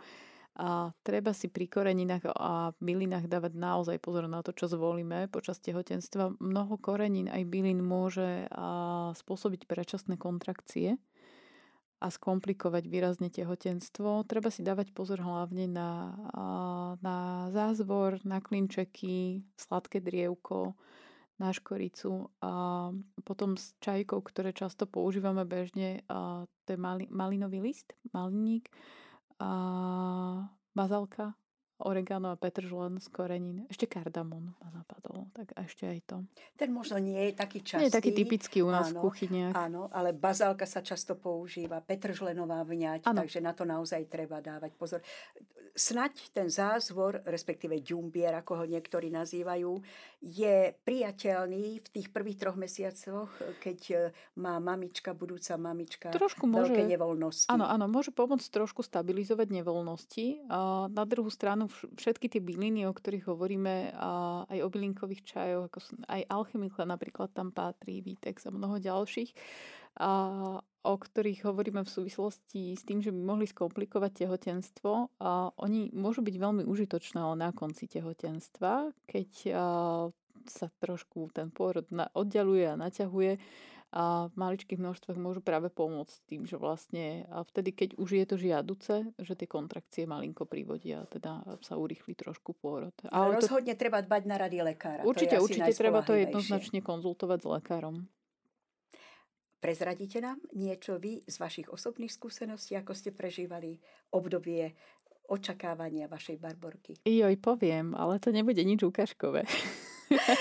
a 0.56 0.88
treba 1.04 1.36
si 1.36 1.52
pri 1.52 1.68
koreninách 1.68 2.32
a 2.32 2.72
bylinách 2.80 3.28
dávať 3.28 3.52
naozaj 3.60 4.00
pozor 4.00 4.24
na 4.24 4.40
to, 4.40 4.56
čo 4.56 4.72
zvolíme 4.72 5.28
počas 5.28 5.60
tehotenstva. 5.60 6.40
Mnoho 6.40 6.80
korenín 6.80 7.28
aj 7.28 7.44
bylín 7.44 7.84
môže 7.84 8.48
spôsobiť 9.20 9.68
predčasné 9.68 10.16
kontrakcie 10.16 10.96
a 12.00 12.08
skomplikovať 12.08 12.88
výrazne 12.88 13.28
tehotenstvo. 13.28 14.24
Treba 14.24 14.48
si 14.48 14.64
dávať 14.64 14.96
pozor 14.96 15.20
hlavne 15.20 15.68
na, 15.68 16.16
na 17.04 17.48
zázvor, 17.52 18.24
na 18.24 18.40
klinčeky, 18.40 19.44
sladké 19.60 20.00
drievko, 20.00 20.72
na 21.36 21.52
škoricu 21.52 22.32
a 22.40 22.92
potom 23.28 23.60
s 23.60 23.76
čajkou, 23.84 24.24
ktoré 24.24 24.56
často 24.56 24.88
používame 24.88 25.44
bežne, 25.44 26.00
to 26.64 26.68
je 26.72 26.80
malinový 27.12 27.60
list, 27.60 27.92
maliník 28.16 28.72
a 29.38 30.48
bazalka, 30.74 31.34
oregano 31.82 32.32
a 32.32 32.36
petržlen 32.36 33.00
z 33.00 33.08
korenín. 33.12 33.68
Ešte 33.68 33.84
kardamon 33.84 34.56
ma 34.56 34.68
napadol, 34.72 35.28
tak 35.36 35.52
ešte 35.60 35.84
aj 35.84 35.98
to. 36.08 36.16
Ten 36.56 36.72
možno 36.72 36.96
nie 36.96 37.30
je 37.30 37.32
taký 37.36 37.60
častý. 37.60 37.82
Nie 37.84 37.88
je 37.92 37.98
taký 38.00 38.12
typický 38.16 38.58
u 38.64 38.70
nás 38.72 38.92
áno, 38.92 39.00
v 39.00 39.10
kuchyniach. 39.10 39.52
Áno, 39.52 39.92
ale 39.92 40.16
bazálka 40.16 40.64
sa 40.64 40.80
často 40.80 41.20
používa, 41.20 41.84
petržlenová 41.84 42.64
vňať, 42.64 43.04
áno. 43.04 43.18
takže 43.20 43.44
na 43.44 43.52
to 43.52 43.68
naozaj 43.68 44.00
treba 44.08 44.40
dávať 44.40 44.72
pozor. 44.76 45.00
Snaď 45.76 46.32
ten 46.32 46.48
zázvor, 46.48 47.20
respektíve 47.28 47.84
ďumbier, 47.84 48.32
ako 48.32 48.64
ho 48.64 48.64
niektorí 48.64 49.12
nazývajú, 49.12 49.76
je 50.24 50.72
priateľný 50.72 51.84
v 51.84 51.88
tých 51.92 52.08
prvých 52.08 52.40
troch 52.40 52.56
mesiacoch, 52.56 53.28
keď 53.60 53.80
e, 53.92 53.96
má 54.40 54.56
mamička, 54.56 55.12
budúca 55.12 55.60
mamička 55.60 56.08
trošku 56.16 56.48
môže, 56.48 56.72
veľké 56.72 56.82
nevoľnosti. 56.96 57.52
Áno, 57.52 57.68
áno, 57.68 57.84
môže 57.92 58.08
pomôcť 58.08 58.48
trošku 58.48 58.80
stabilizovať 58.80 59.52
nevoľnosti. 59.52 60.48
A 60.48 60.88
na 60.88 61.04
druhú 61.04 61.28
stranu 61.28 61.65
všetky 61.70 62.26
tie 62.30 62.40
byliny, 62.42 62.86
o 62.86 62.96
ktorých 62.96 63.30
hovoríme, 63.30 63.92
a 63.94 64.42
aj 64.48 64.58
o 64.62 64.68
bylinkových 64.72 65.22
čajoch, 65.26 65.68
ako 65.68 65.78
aj 66.06 66.22
alchemika 66.30 66.82
napríklad 66.86 67.30
tam 67.34 67.52
patrí, 67.52 68.00
Vitex 68.00 68.46
a 68.46 68.54
mnoho 68.54 68.80
ďalších, 68.80 69.30
a 69.96 70.10
o 70.62 70.94
ktorých 70.94 71.48
hovoríme 71.48 71.82
v 71.82 71.90
súvislosti 71.90 72.76
s 72.76 72.86
tým, 72.86 73.02
že 73.02 73.10
by 73.10 73.18
mohli 73.18 73.48
skomplikovať 73.48 74.22
tehotenstvo. 74.22 75.18
A 75.18 75.50
oni 75.58 75.90
môžu 75.90 76.22
byť 76.22 76.36
veľmi 76.36 76.62
užitočné 76.62 77.18
na 77.34 77.50
konci 77.50 77.90
tehotenstva, 77.90 78.94
keď 79.08 79.30
sa 80.46 80.66
trošku 80.78 81.34
ten 81.34 81.50
pôrod 81.50 81.90
oddialuje 82.14 82.70
a 82.70 82.78
naťahuje 82.78 83.40
a 83.96 84.28
v 84.28 84.34
maličkých 84.36 84.76
množstvách 84.76 85.16
môžu 85.16 85.40
práve 85.40 85.72
pomôcť 85.72 86.28
tým, 86.28 86.44
že 86.44 86.60
vlastne 86.60 87.24
a 87.32 87.40
vtedy, 87.40 87.72
keď 87.72 87.88
už 87.96 88.10
je 88.12 88.24
to 88.28 88.36
žiaduce, 88.36 88.94
že 89.16 89.32
tie 89.32 89.48
kontrakcie 89.48 90.04
malinko 90.04 90.44
privodia, 90.44 91.08
teda 91.08 91.40
sa 91.64 91.80
urýchli 91.80 92.12
trošku 92.12 92.52
pôrod. 92.60 92.92
Ale 93.08 93.40
rozhodne 93.40 93.72
to... 93.72 93.80
treba 93.80 94.04
dbať 94.04 94.22
na 94.28 94.36
rady 94.36 94.60
lekára. 94.60 95.00
Určite, 95.00 95.40
to 95.40 95.48
určite 95.48 95.72
treba 95.72 96.04
to 96.04 96.12
jednoznačne 96.12 96.84
konzultovať 96.84 97.38
s 97.40 97.46
lekárom. 97.48 97.96
Prezradíte 99.64 100.20
nám 100.20 100.44
niečo 100.52 101.00
vy 101.00 101.24
z 101.24 101.36
vašich 101.40 101.72
osobných 101.72 102.12
skúseností, 102.12 102.76
ako 102.76 102.92
ste 102.92 103.16
prežívali 103.16 103.80
obdobie 104.12 104.76
očakávania 105.32 106.04
vašej 106.04 106.36
barborky? 106.36 107.00
Joj, 107.00 107.34
poviem, 107.40 107.96
ale 107.96 108.20
to 108.20 108.28
nebude 108.28 108.60
nič 108.60 108.84
ukážkové. 108.84 109.48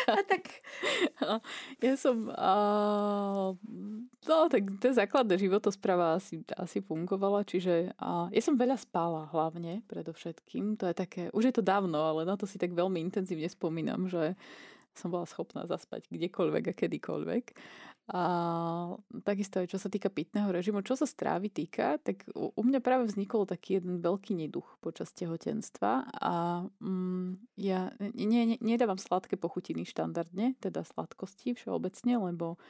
A 0.09 0.21
tak... 0.25 0.43
Ja 1.85 1.95
som... 1.97 2.29
Uh, 2.29 3.55
no, 4.27 4.35
tak 4.51 4.67
tá 4.77 4.89
základná 4.93 5.39
životospráva 5.39 6.19
asi, 6.19 6.43
asi 6.53 6.83
fungovala, 6.83 7.47
čiže 7.47 7.95
uh, 7.97 8.27
ja 8.29 8.41
som 8.43 8.59
veľa 8.59 8.77
spala 8.77 9.25
hlavne, 9.31 9.81
predovšetkým. 9.89 10.77
To 10.81 10.91
je 10.91 10.95
také... 10.95 11.21
Už 11.31 11.49
je 11.49 11.55
to 11.55 11.63
dávno, 11.65 11.97
ale 11.97 12.27
na 12.27 12.37
to 12.37 12.45
si 12.45 12.61
tak 12.61 12.75
veľmi 12.75 13.01
intenzívne 13.01 13.47
spomínam, 13.49 14.11
že 14.11 14.37
som 14.95 15.11
bola 15.11 15.27
schopná 15.27 15.67
zaspať 15.67 16.07
kdekoľvek 16.07 16.63
a 16.71 16.73
kedykoľvek. 16.73 17.45
A 18.05 18.21
takisto 19.25 19.57
aj 19.57 19.73
čo 19.73 19.81
sa 19.81 19.89
týka 19.89 20.13
pitného 20.13 20.53
režimu, 20.53 20.85
čo 20.85 20.93
sa 20.93 21.09
strávy 21.09 21.49
týka, 21.49 21.97
tak 22.05 22.21
u, 22.37 22.53
mňa 22.53 22.77
práve 22.77 23.09
vznikol 23.09 23.49
taký 23.49 23.81
jeden 23.81 23.97
veľký 23.97 24.37
neduch 24.37 24.77
počas 24.77 25.09
tehotenstva 25.09 26.13
a 26.13 26.33
mm, 26.77 27.57
ja 27.57 27.89
ne, 27.97 28.45
ne, 28.45 28.61
nedávam 28.61 29.01
sladké 29.01 29.41
pochutiny 29.41 29.89
štandardne, 29.89 30.53
teda 30.61 30.85
sladkosti 30.85 31.57
všeobecne, 31.57 32.21
lebo 32.29 32.61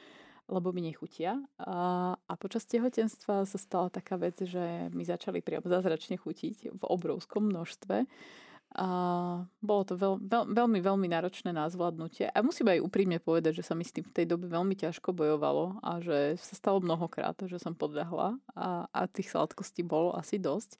lebo 0.46 0.70
mi 0.70 0.78
nechutia. 0.78 1.42
A, 1.58 2.14
a 2.14 2.32
počas 2.38 2.62
tehotenstva 2.70 3.42
sa 3.50 3.58
stala 3.58 3.90
taká 3.90 4.14
vec, 4.14 4.38
že 4.38 4.86
mi 4.94 5.02
začali 5.02 5.42
priamo 5.42 5.66
zázračne 5.66 6.14
chutiť 6.22 6.70
v 6.70 6.82
obrovskom 6.86 7.50
množstve. 7.50 8.06
A 8.74 8.88
bolo 9.62 9.82
to 9.86 9.94
veľ, 9.94 10.20
veľ, 10.20 10.44
veľmi, 10.52 10.80
veľmi 10.82 11.08
náročné 11.08 11.54
na 11.54 11.70
zvládnutie. 11.70 12.28
A 12.34 12.42
musím 12.42 12.74
aj 12.74 12.82
úprimne 12.82 13.22
povedať, 13.22 13.62
že 13.62 13.66
sa 13.66 13.78
mi 13.78 13.86
s 13.86 13.94
tým 13.94 14.04
v 14.04 14.12
tej 14.12 14.26
dobe 14.26 14.50
veľmi 14.50 14.74
ťažko 14.74 15.14
bojovalo 15.14 15.80
a 15.80 16.02
že 16.02 16.36
sa 16.42 16.54
stalo 16.58 16.82
mnohokrát, 16.82 17.38
že 17.46 17.56
som 17.56 17.72
podľahla 17.72 18.36
a, 18.52 18.90
a 18.90 19.00
tých 19.08 19.32
sladkostí 19.32 19.86
bolo 19.86 20.12
asi 20.12 20.36
dosť. 20.36 20.76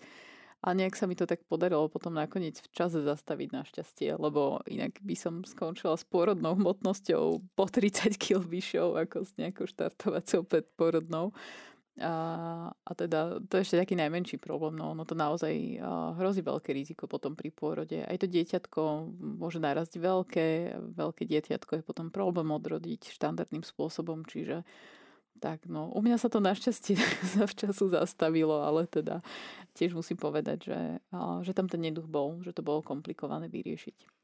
A 0.67 0.75
nejak 0.75 0.99
sa 0.99 1.07
mi 1.07 1.15
to 1.15 1.29
tak 1.29 1.45
podarilo 1.47 1.87
potom 1.87 2.17
nakoniec 2.17 2.59
v 2.59 2.69
čase 2.75 3.05
zastaviť 3.05 3.49
našťastie, 3.55 4.19
lebo 4.19 4.65
inak 4.67 4.99
by 4.99 5.15
som 5.15 5.47
skončila 5.47 5.95
s 5.95 6.03
pôrodnou 6.03 6.57
hmotnosťou 6.59 7.25
po 7.55 7.65
30 7.71 8.17
kg 8.19 8.43
vyššou 8.43 8.99
ako 8.99 9.17
s 9.23 9.37
nejakou 9.39 9.69
štartovacou 9.69 10.43
porodnou. 10.75 11.37
A, 11.97 12.69
a 12.77 12.93
teda 12.93 13.41
to 13.49 13.57
je 13.57 13.65
ešte 13.65 13.81
taký 13.81 13.97
najmenší 13.97 14.37
problém, 14.37 14.77
no 14.77 14.93
ono 14.93 15.09
to 15.09 15.17
naozaj 15.17 15.81
hrozí 16.21 16.45
veľké 16.45 16.77
riziko 16.77 17.09
potom 17.09 17.33
pri 17.33 17.49
pôrode. 17.49 18.05
Aj 18.05 18.17
to 18.21 18.29
dieťatko 18.29 18.81
môže 19.17 19.57
narazť 19.57 19.97
veľké, 19.97 20.49
veľké 20.93 21.25
dieťatko 21.25 21.81
je 21.81 21.83
potom 21.89 22.13
problém 22.13 22.53
odrodiť 22.53 23.17
štandardným 23.17 23.65
spôsobom, 23.65 24.29
čiže 24.29 24.61
tak 25.41 25.65
no, 25.69 25.89
u 25.93 26.01
mňa 26.05 26.21
sa 26.21 26.29
to 26.29 26.37
našťastie 26.41 27.01
za 27.41 27.49
včasu 27.49 27.89
zastavilo, 27.89 28.61
ale 28.61 28.85
teda 28.85 29.25
tiež 29.73 29.97
musím 29.97 30.21
povedať, 30.21 30.69
že, 30.69 30.81
že 31.49 31.53
tam 31.57 31.65
ten 31.65 31.81
neduch 31.81 32.09
bol, 32.09 32.45
že 32.45 32.53
to 32.53 32.61
bolo 32.61 32.85
komplikované 32.85 33.49
vyriešiť 33.49 34.16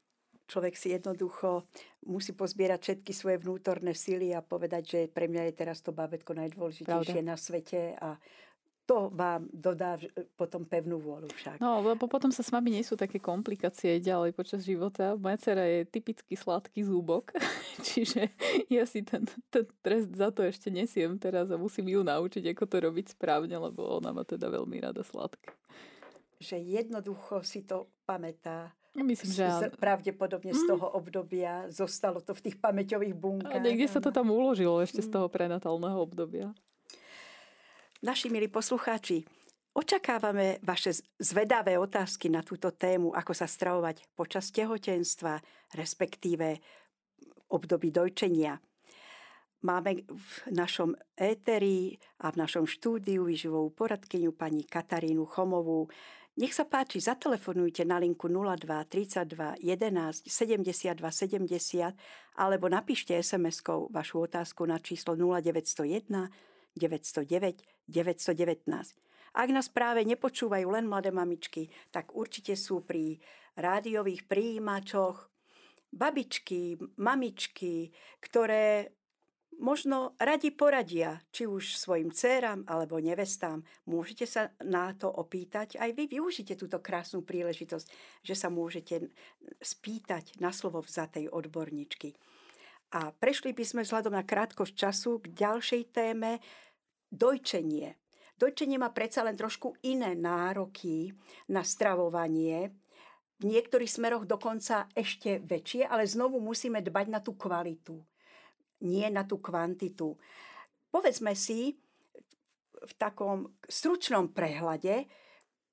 človek 0.53 0.77
si 0.77 0.93
jednoducho 0.93 1.65
musí 2.05 2.37
pozbierať 2.37 2.79
všetky 2.85 3.11
svoje 3.17 3.41
vnútorné 3.41 3.97
sily 3.97 4.37
a 4.37 4.45
povedať, 4.45 4.83
že 4.85 4.99
pre 5.09 5.25
mňa 5.25 5.49
je 5.49 5.53
teraz 5.57 5.81
to 5.81 5.89
bábetko 5.89 6.37
najdôležitejšie 6.37 7.25
Pravda. 7.25 7.31
na 7.33 7.35
svete 7.41 7.97
a 7.97 8.21
to 8.83 9.07
vám 9.15 9.47
dodá 9.55 9.95
potom 10.35 10.67
pevnú 10.67 10.99
vôľu 10.99 11.31
však. 11.31 11.63
No, 11.63 11.79
lebo 11.79 12.03
potom 12.11 12.35
sa 12.35 12.43
s 12.43 12.51
vami 12.51 12.75
nie 12.75 12.83
sú 12.83 12.99
také 12.99 13.15
komplikácie 13.15 14.03
ďalej 14.03 14.35
počas 14.35 14.67
života. 14.67 15.15
Moja 15.15 15.39
dcera 15.39 15.63
je 15.63 15.87
typický 15.87 16.35
sladký 16.35 16.83
zúbok, 16.83 17.31
čiže 17.87 18.27
ja 18.67 18.83
si 18.83 19.07
ten, 19.07 19.23
ten 19.47 19.63
trest 19.79 20.11
za 20.11 20.35
to 20.35 20.43
ešte 20.43 20.67
nesiem 20.67 21.15
teraz 21.15 21.47
a 21.47 21.55
musím 21.55 21.95
ju 21.95 22.03
naučiť, 22.03 22.43
ako 22.51 22.63
to 22.67 22.75
robiť 22.83 23.15
správne, 23.15 23.55
lebo 23.55 24.03
ona 24.03 24.11
má 24.11 24.27
teda 24.27 24.51
veľmi 24.51 24.83
rada 24.83 24.99
sladké. 24.99 25.55
Že 26.43 26.59
jednoducho 26.59 27.39
si 27.47 27.63
to 27.63 27.87
pamätá 28.03 28.75
Myslím, 28.93 29.31
že 29.33 29.49
áno. 29.49 29.73
Pravdepodobne 29.73 30.53
z 30.53 30.63
mm. 30.63 30.69
toho 30.69 30.87
obdobia 30.93 31.65
zostalo 31.73 32.21
to 32.21 32.37
v 32.37 32.49
tých 32.49 32.61
pamäťových 32.61 33.15
bunkách. 33.17 33.57
A 33.57 33.57
niekde 33.57 33.89
sa 33.89 33.97
to 33.97 34.13
tam 34.13 34.29
uložilo 34.29 34.77
ešte 34.85 35.01
z 35.01 35.09
mm. 35.09 35.13
toho 35.17 35.27
prenatálneho 35.33 35.97
obdobia. 35.97 36.53
Naši 38.05 38.29
milí 38.29 38.45
poslucháči, 38.51 39.25
očakávame 39.73 40.61
vaše 40.61 40.93
zvedavé 41.17 41.81
otázky 41.81 42.29
na 42.29 42.45
túto 42.45 42.69
tému, 42.69 43.17
ako 43.17 43.33
sa 43.33 43.49
stravovať 43.49 44.13
počas 44.13 44.53
tehotenstva, 44.53 45.41
respektíve 45.73 46.61
období 47.49 47.89
dojčenia. 47.89 48.61
Máme 49.63 50.03
v 50.05 50.31
našom 50.51 50.91
éteri 51.15 51.95
a 52.19 52.29
v 52.29 52.43
našom 52.43 52.67
štúdiu 52.67 53.23
výživovú 53.23 53.71
poradkyňu 53.71 54.35
pani 54.35 54.67
Katarínu 54.67 55.23
Chomovú, 55.23 55.87
nech 56.33 56.53
sa 56.53 56.65
páči, 56.65 56.97
zatelefonujte 56.97 57.85
na 57.85 58.01
linku 58.01 58.25
02 58.25 58.65
32 58.89 59.61
11 59.61 60.25
72 60.25 60.97
70 60.97 61.93
alebo 62.41 62.65
napíšte 62.65 63.13
SMS-kou 63.13 63.93
vašu 63.93 64.25
otázku 64.25 64.65
na 64.65 64.81
číslo 64.81 65.13
0901 65.13 66.29
909 66.73 67.61
919. 67.85 69.03
Ak 69.33 69.49
nás 69.49 69.69
práve 69.69 70.05
nepočúvajú 70.05 70.67
len 70.73 70.85
mladé 70.85 71.09
mamičky, 71.09 71.69
tak 71.89 72.13
určite 72.13 72.53
sú 72.57 72.85
pri 72.85 73.17
rádiových 73.57 74.25
príjimačoch 74.29 75.29
babičky, 75.93 76.77
mamičky, 76.97 77.93
ktoré 78.21 78.93
možno 79.63 80.19
radi 80.19 80.51
poradia, 80.51 81.23
či 81.31 81.47
už 81.47 81.79
svojim 81.79 82.11
dcerám 82.11 82.67
alebo 82.67 82.99
nevestám. 82.99 83.63
Môžete 83.87 84.27
sa 84.27 84.51
na 84.59 84.91
to 84.91 85.07
opýtať. 85.07 85.79
Aj 85.79 85.87
vy 85.95 86.11
využite 86.11 86.59
túto 86.59 86.83
krásnu 86.83 87.23
príležitosť, 87.23 87.87
že 88.27 88.35
sa 88.35 88.51
môžete 88.51 89.07
spýtať 89.63 90.37
na 90.43 90.51
slovo 90.51 90.83
vzatej 90.83 91.31
odborníčky. 91.31 92.11
A 92.93 93.09
prešli 93.15 93.55
by 93.55 93.63
sme 93.63 93.81
vzhľadom 93.87 94.13
na 94.13 94.27
krátkosť 94.27 94.75
času 94.75 95.23
k 95.23 95.31
ďalšej 95.33 95.81
téme 95.95 96.43
dojčenie. 97.09 97.95
Dojčenie 98.37 98.77
má 98.77 98.91
predsa 98.91 99.23
len 99.23 99.39
trošku 99.39 99.79
iné 99.87 100.13
nároky 100.13 101.15
na 101.47 101.63
stravovanie, 101.63 102.75
v 103.41 103.51
niektorých 103.51 103.91
smeroch 103.91 104.23
dokonca 104.23 104.87
ešte 104.95 105.43
väčšie, 105.43 105.83
ale 105.83 106.07
znovu 106.07 106.39
musíme 106.39 106.79
dbať 106.79 107.07
na 107.11 107.19
tú 107.19 107.35
kvalitu 107.35 107.99
nie 108.83 109.07
na 109.09 109.23
tú 109.23 109.39
kvantitu. 109.39 110.19
Povedzme 110.93 111.33
si 111.33 111.73
v 112.83 112.93
takom 112.99 113.55
stručnom 113.65 114.29
prehľade, 114.35 115.07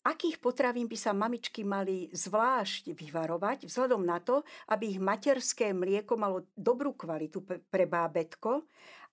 akých 0.07 0.40
potravín 0.40 0.88
by 0.88 0.96
sa 0.96 1.12
mamičky 1.12 1.61
mali 1.66 2.09
zvlášť 2.14 2.96
vyvarovať, 2.96 3.68
vzhľadom 3.68 4.03
na 4.07 4.23
to, 4.23 4.40
aby 4.73 4.96
ich 4.96 5.01
materské 5.03 5.77
mlieko 5.77 6.16
malo 6.16 6.49
dobrú 6.57 6.96
kvalitu 6.96 7.44
pre 7.44 7.85
bábetko 7.85 8.64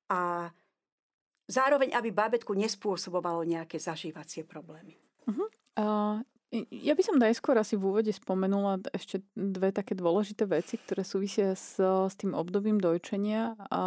a 0.08 0.48
zároveň, 1.50 1.92
aby 1.92 2.10
bábetku 2.16 2.56
nespôsobovalo 2.56 3.44
nejaké 3.44 3.76
zažívacie 3.80 4.48
problémy. 4.48 4.96
Uh-huh. 5.28 5.48
Uh, 5.76 6.24
ja 6.52 6.96
by 6.96 7.04
som 7.04 7.20
najskôr 7.20 7.60
asi 7.60 7.76
v 7.76 7.92
úvode 7.92 8.12
spomenula 8.16 8.80
ešte 8.96 9.20
dve 9.36 9.76
také 9.76 10.00
dôležité 10.00 10.48
veci, 10.48 10.80
ktoré 10.80 11.04
súvisia 11.04 11.52
s, 11.60 11.76
s 11.84 12.16
tým 12.16 12.32
obdobím 12.32 12.80
dojčenia. 12.80 13.60
A 13.68 13.82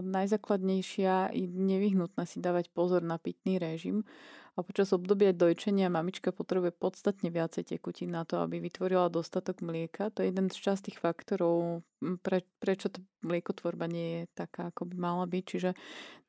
najzákladnejšia 0.00 1.36
je 1.36 1.44
nevyhnutné 1.44 2.24
si 2.24 2.40
dávať 2.40 2.72
pozor 2.72 3.04
na 3.04 3.20
pitný 3.20 3.60
režim. 3.60 4.08
A 4.56 4.64
počas 4.64 4.88
obdobia 4.96 5.36
dojčenia 5.36 5.92
mamička 5.92 6.32
potrebuje 6.32 6.72
podstatne 6.72 7.28
viacej 7.28 7.76
tekutín 7.76 8.16
na 8.16 8.24
to, 8.24 8.40
aby 8.40 8.56
vytvorila 8.56 9.12
dostatok 9.12 9.60
mlieka. 9.60 10.08
To 10.16 10.24
je 10.24 10.32
jeden 10.32 10.48
z 10.48 10.56
častých 10.56 10.96
faktorov, 10.96 11.84
pre, 12.24 12.40
prečo 12.56 12.88
to 12.88 13.04
mliekotvorba 13.20 13.84
nie 13.84 14.08
je 14.08 14.22
taká, 14.32 14.72
ako 14.72 14.88
by 14.88 14.96
mala 14.96 15.24
byť. 15.28 15.44
Čiže 15.44 15.70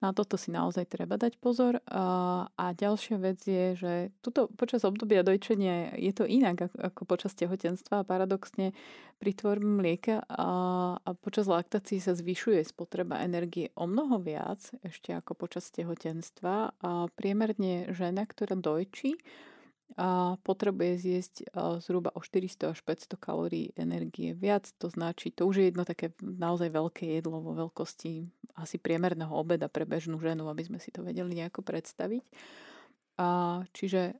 na 0.03 0.11
toto 0.11 0.35
si 0.35 0.51
naozaj 0.51 0.91
treba 0.91 1.15
dať 1.15 1.39
pozor. 1.39 1.79
A, 1.87 2.03
a 2.51 2.65
ďalšia 2.75 3.15
vec 3.15 3.39
je, 3.47 3.79
že 3.79 3.93
tuto 4.19 4.51
počas 4.59 4.83
obdobia 4.83 5.23
dojčenia 5.23 5.95
je 5.95 6.11
to 6.11 6.27
inak 6.27 6.67
ako, 6.75 7.07
počas 7.07 7.31
tehotenstva 7.31 8.03
a 8.03 8.07
paradoxne 8.07 8.75
pri 9.17 9.31
tvorbe 9.33 9.65
mlieka 9.65 10.23
a, 10.29 10.49
a 11.01 11.09
počas 11.17 11.49
laktácie 11.49 11.97
sa 11.97 12.13
zvyšuje 12.13 12.61
spotreba 12.61 13.25
energie 13.25 13.73
o 13.73 13.89
mnoho 13.89 14.21
viac 14.21 14.61
ešte 14.85 15.13
ako 15.13 15.33
počas 15.33 15.73
tehotenstva. 15.73 16.77
A 16.77 16.89
priemerne 17.17 17.89
žena, 17.93 18.29
ktorá 18.29 18.53
dojčí, 18.53 19.17
a 19.97 20.35
potrebuje 20.43 20.93
zjesť 20.99 21.35
zhruba 21.81 22.11
o 22.13 22.19
400 22.19 22.75
až 22.75 22.79
500 22.83 23.17
kalórií 23.17 23.71
energie 23.79 24.35
viac. 24.35 24.69
To 24.83 24.91
značí, 24.91 25.31
to 25.31 25.47
už 25.47 25.55
je 25.57 25.65
jedno 25.71 25.87
také 25.87 26.11
naozaj 26.21 26.69
veľké 26.69 27.17
jedlo 27.17 27.39
vo 27.39 27.55
veľkosti 27.55 28.29
asi 28.59 28.77
priemerného 28.77 29.31
obeda 29.31 29.71
pre 29.71 29.87
bežnú 29.87 30.19
ženu, 30.19 30.51
aby 30.51 30.67
sme 30.67 30.77
si 30.83 30.91
to 30.91 31.01
vedeli 31.01 31.39
nejako 31.39 31.63
predstaviť. 31.63 32.25
Čiže 33.73 34.13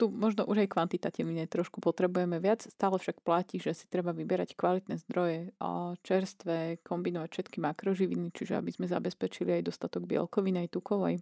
tu 0.00 0.08
možno 0.08 0.48
už 0.48 0.64
aj 0.64 0.72
kvantitatívne 0.72 1.44
trošku 1.52 1.84
potrebujeme 1.84 2.40
viac, 2.40 2.64
stále 2.64 2.96
však 2.96 3.20
platí, 3.20 3.60
že 3.60 3.76
si 3.76 3.84
treba 3.92 4.16
vyberať 4.16 4.56
kvalitné 4.56 4.96
zdroje, 5.04 5.52
a 5.60 5.92
čerstvé, 6.00 6.80
kombinovať 6.80 7.28
všetky 7.28 7.60
makroživiny, 7.60 8.32
čiže 8.32 8.56
aby 8.56 8.72
sme 8.72 8.88
zabezpečili 8.88 9.60
aj 9.60 9.68
dostatok 9.68 10.08
bielkoviny, 10.08 10.64
aj 10.64 10.72
tukov, 10.72 11.12
aj 11.12 11.20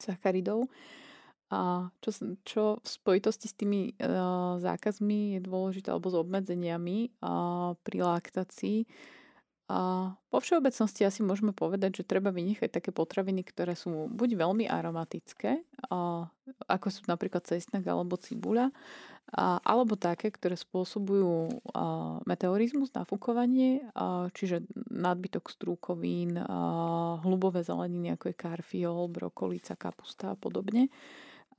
sacharidov. 0.00 0.72
A 1.52 1.92
čo, 2.00 2.10
čo 2.44 2.62
v 2.80 2.86
spojitosti 2.88 3.48
s 3.48 3.56
tými 3.56 3.92
uh, 4.00 4.56
zákazmi 4.60 5.36
je 5.36 5.40
dôležité, 5.44 5.92
alebo 5.92 6.12
s 6.12 6.16
obmedzeniami 6.16 7.20
uh, 7.20 7.76
pri 7.84 7.98
laktácii, 8.04 8.88
a 9.68 10.16
po 10.32 10.38
všeobecnosti 10.40 11.04
asi 11.04 11.20
môžeme 11.20 11.52
povedať, 11.52 12.00
že 12.00 12.08
treba 12.08 12.32
vynechať 12.32 12.72
také 12.72 12.88
potraviny, 12.88 13.44
ktoré 13.44 13.76
sú 13.76 14.08
buď 14.08 14.40
veľmi 14.40 14.64
aromatické, 14.64 15.60
ako 16.64 16.86
sú 16.88 17.04
napríklad 17.04 17.44
cestnak 17.44 17.84
alebo 17.84 18.16
cibuľa, 18.16 18.72
alebo 19.36 19.92
také, 20.00 20.32
ktoré 20.32 20.56
spôsobujú 20.56 21.60
meteorizmus, 22.24 22.96
nafúkovanie, 22.96 23.84
čiže 24.32 24.64
nadbytok 24.88 25.52
strúkovín, 25.52 26.40
hlubové 27.20 27.60
zeleniny 27.60 28.16
ako 28.16 28.32
je 28.32 28.40
karfiol, 28.40 29.04
brokolica, 29.12 29.76
kapusta 29.76 30.32
a 30.32 30.36
podobne. 30.40 30.88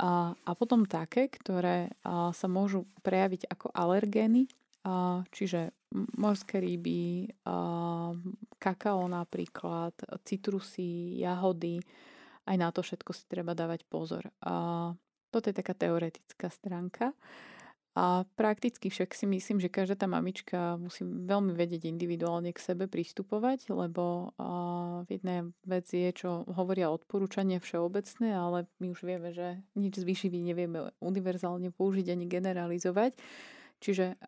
A, 0.02 0.34
potom 0.58 0.90
také, 0.90 1.30
ktoré 1.30 1.94
sa 2.34 2.48
môžu 2.50 2.90
prejaviť 3.06 3.54
ako 3.54 3.70
alergény, 3.70 4.50
čiže 5.36 5.76
morské 6.18 6.62
ryby, 6.62 7.28
kakao 8.62 9.02
napríklad, 9.10 9.98
citrusy, 10.24 11.20
jahody, 11.20 11.82
aj 12.46 12.56
na 12.58 12.70
to 12.70 12.82
všetko 12.86 13.12
si 13.14 13.24
treba 13.30 13.58
dávať 13.58 13.86
pozor. 13.90 14.30
Toto 15.30 15.46
je 15.46 15.54
taká 15.54 15.78
teoretická 15.78 16.50
stránka. 16.50 17.14
A 17.98 18.24
prakticky 18.38 18.88
však 18.88 19.12
si 19.12 19.26
myslím, 19.28 19.60
že 19.60 19.68
každá 19.68 19.98
tá 19.98 20.08
mamička 20.08 20.78
musí 20.80 21.04
veľmi 21.04 21.52
vedieť 21.52 21.90
individuálne 21.90 22.54
k 22.54 22.62
sebe 22.62 22.88
pristupovať, 22.88 23.74
lebo 23.74 24.32
uh, 24.40 25.04
jedna 25.10 25.50
vec 25.68 25.90
je, 25.90 26.08
čo 26.14 26.48
hovoria 26.48 26.94
odporúčania 26.94 27.60
všeobecné, 27.60 28.30
ale 28.32 28.70
my 28.80 28.94
už 28.94 29.04
vieme, 29.04 29.34
že 29.36 29.60
nič 29.76 30.00
z 30.00 30.06
výživy 30.06 30.38
nevieme 30.48 30.94
univerzálne 31.02 31.74
použiť 31.76 32.14
ani 32.14 32.26
generalizovať. 32.30 33.20
Čiže 33.80 34.20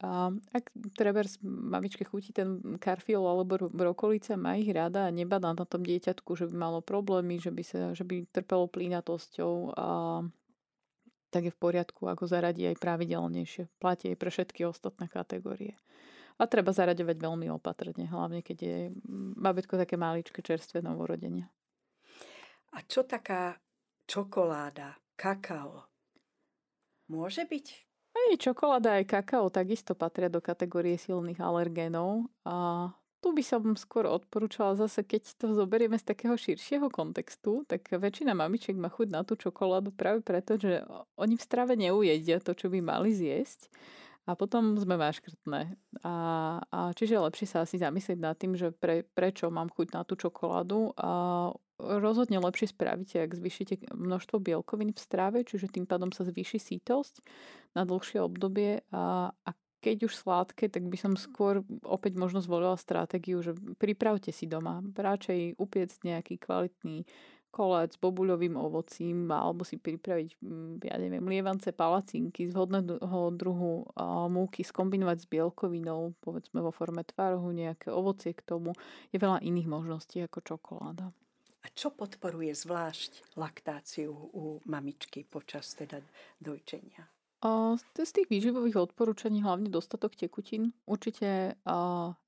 ak 0.56 0.72
treba 0.95 1.28
mamičke 1.43 2.08
chutí 2.08 2.32
ten 2.32 2.80
karfiol 2.80 3.28
alebo 3.28 3.68
brokolica, 3.68 4.39
má 4.39 4.56
ich 4.56 4.72
rada 4.72 5.12
a 5.12 5.12
nebadá 5.12 5.52
na 5.52 5.68
tom 5.68 5.84
dieťatku, 5.84 6.39
že 6.39 6.47
by 6.47 6.56
malo 6.56 6.80
problémy, 6.80 7.36
že 7.36 7.52
by, 7.52 7.64
sa, 7.68 7.91
že 7.91 8.08
by 8.08 8.32
trpelo 8.32 8.72
plínatosťou 8.72 9.76
a 9.76 9.88
tak 11.32 11.47
je 11.47 11.56
v 11.56 11.60
poriadku, 11.60 12.08
ako 12.08 12.28
zaradí 12.28 12.64
aj 12.68 12.80
pravidelnejšie. 12.80 13.68
Platí 13.80 14.12
aj 14.12 14.18
pre 14.20 14.32
všetky 14.32 14.68
ostatné 14.68 15.12
kategórie. 15.12 15.76
A 16.39 16.47
treba 16.47 16.72
zaraďovať 16.72 17.20
veľmi 17.20 17.47
opatrne, 17.52 18.08
hlavne 18.08 18.39
keď 18.39 18.58
je 18.60 18.78
babetko 19.36 19.76
také 19.76 19.99
maličké 19.99 20.39
čerstvé 20.39 20.80
novorodenia. 20.80 21.52
A 22.72 22.84
čo 22.88 23.04
taká 23.04 23.60
čokoláda, 24.08 24.95
kakao? 25.20 25.91
Môže 27.12 27.43
byť? 27.43 27.91
Aj 28.12 28.32
čokoláda, 28.36 28.99
aj 28.99 29.05
kakao 29.07 29.47
takisto 29.47 29.95
patria 29.95 30.28
do 30.28 30.43
kategórie 30.43 30.99
silných 30.99 31.39
alergénov. 31.39 32.28
A 32.43 32.89
tu 33.22 33.32
by 33.32 33.43
som 33.45 33.62
skôr 33.78 34.09
odporúčala 34.09 34.74
zase, 34.76 35.05
keď 35.05 35.38
to 35.38 35.53
zoberieme 35.53 35.95
z 35.95 36.09
takého 36.09 36.34
širšieho 36.34 36.89
kontextu, 36.89 37.64
tak 37.70 37.86
väčšina 37.88 38.34
mamičiek 38.34 38.74
má 38.76 38.89
chuť 38.89 39.07
na 39.14 39.22
tú 39.22 39.38
čokoládu 39.38 39.93
práve 39.93 40.26
preto, 40.26 40.57
že 40.57 40.82
oni 41.16 41.38
v 41.38 41.45
strave 41.45 41.78
neujedia 41.78 42.41
to, 42.41 42.57
čo 42.57 42.68
by 42.68 42.82
mali 42.82 43.14
zjesť 43.14 43.70
a 44.26 44.38
potom 44.38 44.78
sme 44.78 45.01
maškrtné. 45.01 45.62
A, 46.05 46.14
a 46.62 46.80
čiže 46.93 47.22
lepšie 47.22 47.47
sa 47.49 47.66
asi 47.66 47.82
zamyslieť 47.82 48.20
nad 48.22 48.38
tým, 48.38 48.53
že 48.53 48.70
pre, 48.70 49.01
prečo 49.01 49.49
mám 49.49 49.70
chuť 49.74 49.88
na 49.97 50.01
tú 50.05 50.14
čokoládu 50.14 50.93
a 50.97 51.09
rozhodne 51.82 52.38
lepšie 52.38 52.70
spravíte, 52.70 53.26
ak 53.26 53.34
zvýšite 53.34 53.92
množstvo 53.92 54.38
bielkovín 54.38 54.94
v 54.94 55.00
strave, 55.02 55.38
čiže 55.42 55.74
tým 55.74 55.90
pádom 55.90 56.14
sa 56.14 56.22
zvýši 56.22 56.62
sítosť 56.62 57.26
na 57.74 57.84
dlhšie 57.84 58.22
obdobie 58.22 58.86
a, 58.94 59.34
a 59.34 59.50
keď 59.82 60.06
už 60.06 60.14
sládke, 60.14 60.70
tak 60.70 60.86
by 60.86 60.98
som 60.98 61.18
skôr 61.18 61.66
opäť 61.82 62.14
možno 62.14 62.38
zvolila 62.38 62.78
stratégiu, 62.78 63.42
že 63.42 63.58
pripravte 63.82 64.30
si 64.30 64.46
doma. 64.46 64.86
Radšej 64.94 65.58
upiecť 65.58 65.98
nejaký 66.06 66.38
kvalitný 66.38 67.10
kolec 67.52 67.92
s 67.92 68.00
bobuľovým 68.00 68.56
ovocím 68.56 69.28
alebo 69.28 69.68
si 69.68 69.76
pripraviť, 69.76 70.40
mm, 70.40 70.74
ja 70.88 70.96
neviem, 70.96 71.26
lievance 71.28 71.68
palacinky 71.76 72.48
z 72.48 72.56
vhodného 72.56 73.36
druhu 73.36 73.92
múky, 74.32 74.64
skombinovať 74.64 75.28
s 75.28 75.28
bielkovinou, 75.28 76.16
povedzme 76.24 76.64
vo 76.64 76.72
forme 76.72 77.04
tvarohu, 77.04 77.52
nejaké 77.52 77.92
ovocie 77.92 78.32
k 78.32 78.42
tomu. 78.48 78.72
Je 79.12 79.20
veľa 79.20 79.44
iných 79.44 79.68
možností 79.68 80.24
ako 80.24 80.40
čokoláda. 80.46 81.12
A 81.62 81.68
čo 81.78 81.93
podporuje 81.93 82.51
zvlášť 82.57 83.38
laktáciu 83.38 84.09
u 84.14 84.59
mamičky 84.66 85.22
počas 85.26 85.78
teda 85.78 86.01
dojčenia? 86.41 87.05
Z 87.97 88.09
tých 88.14 88.30
výživových 88.30 88.93
odporúčaní 88.93 89.41
hlavne 89.41 89.66
dostatok 89.66 90.14
tekutín. 90.14 90.78
Určite 90.86 91.57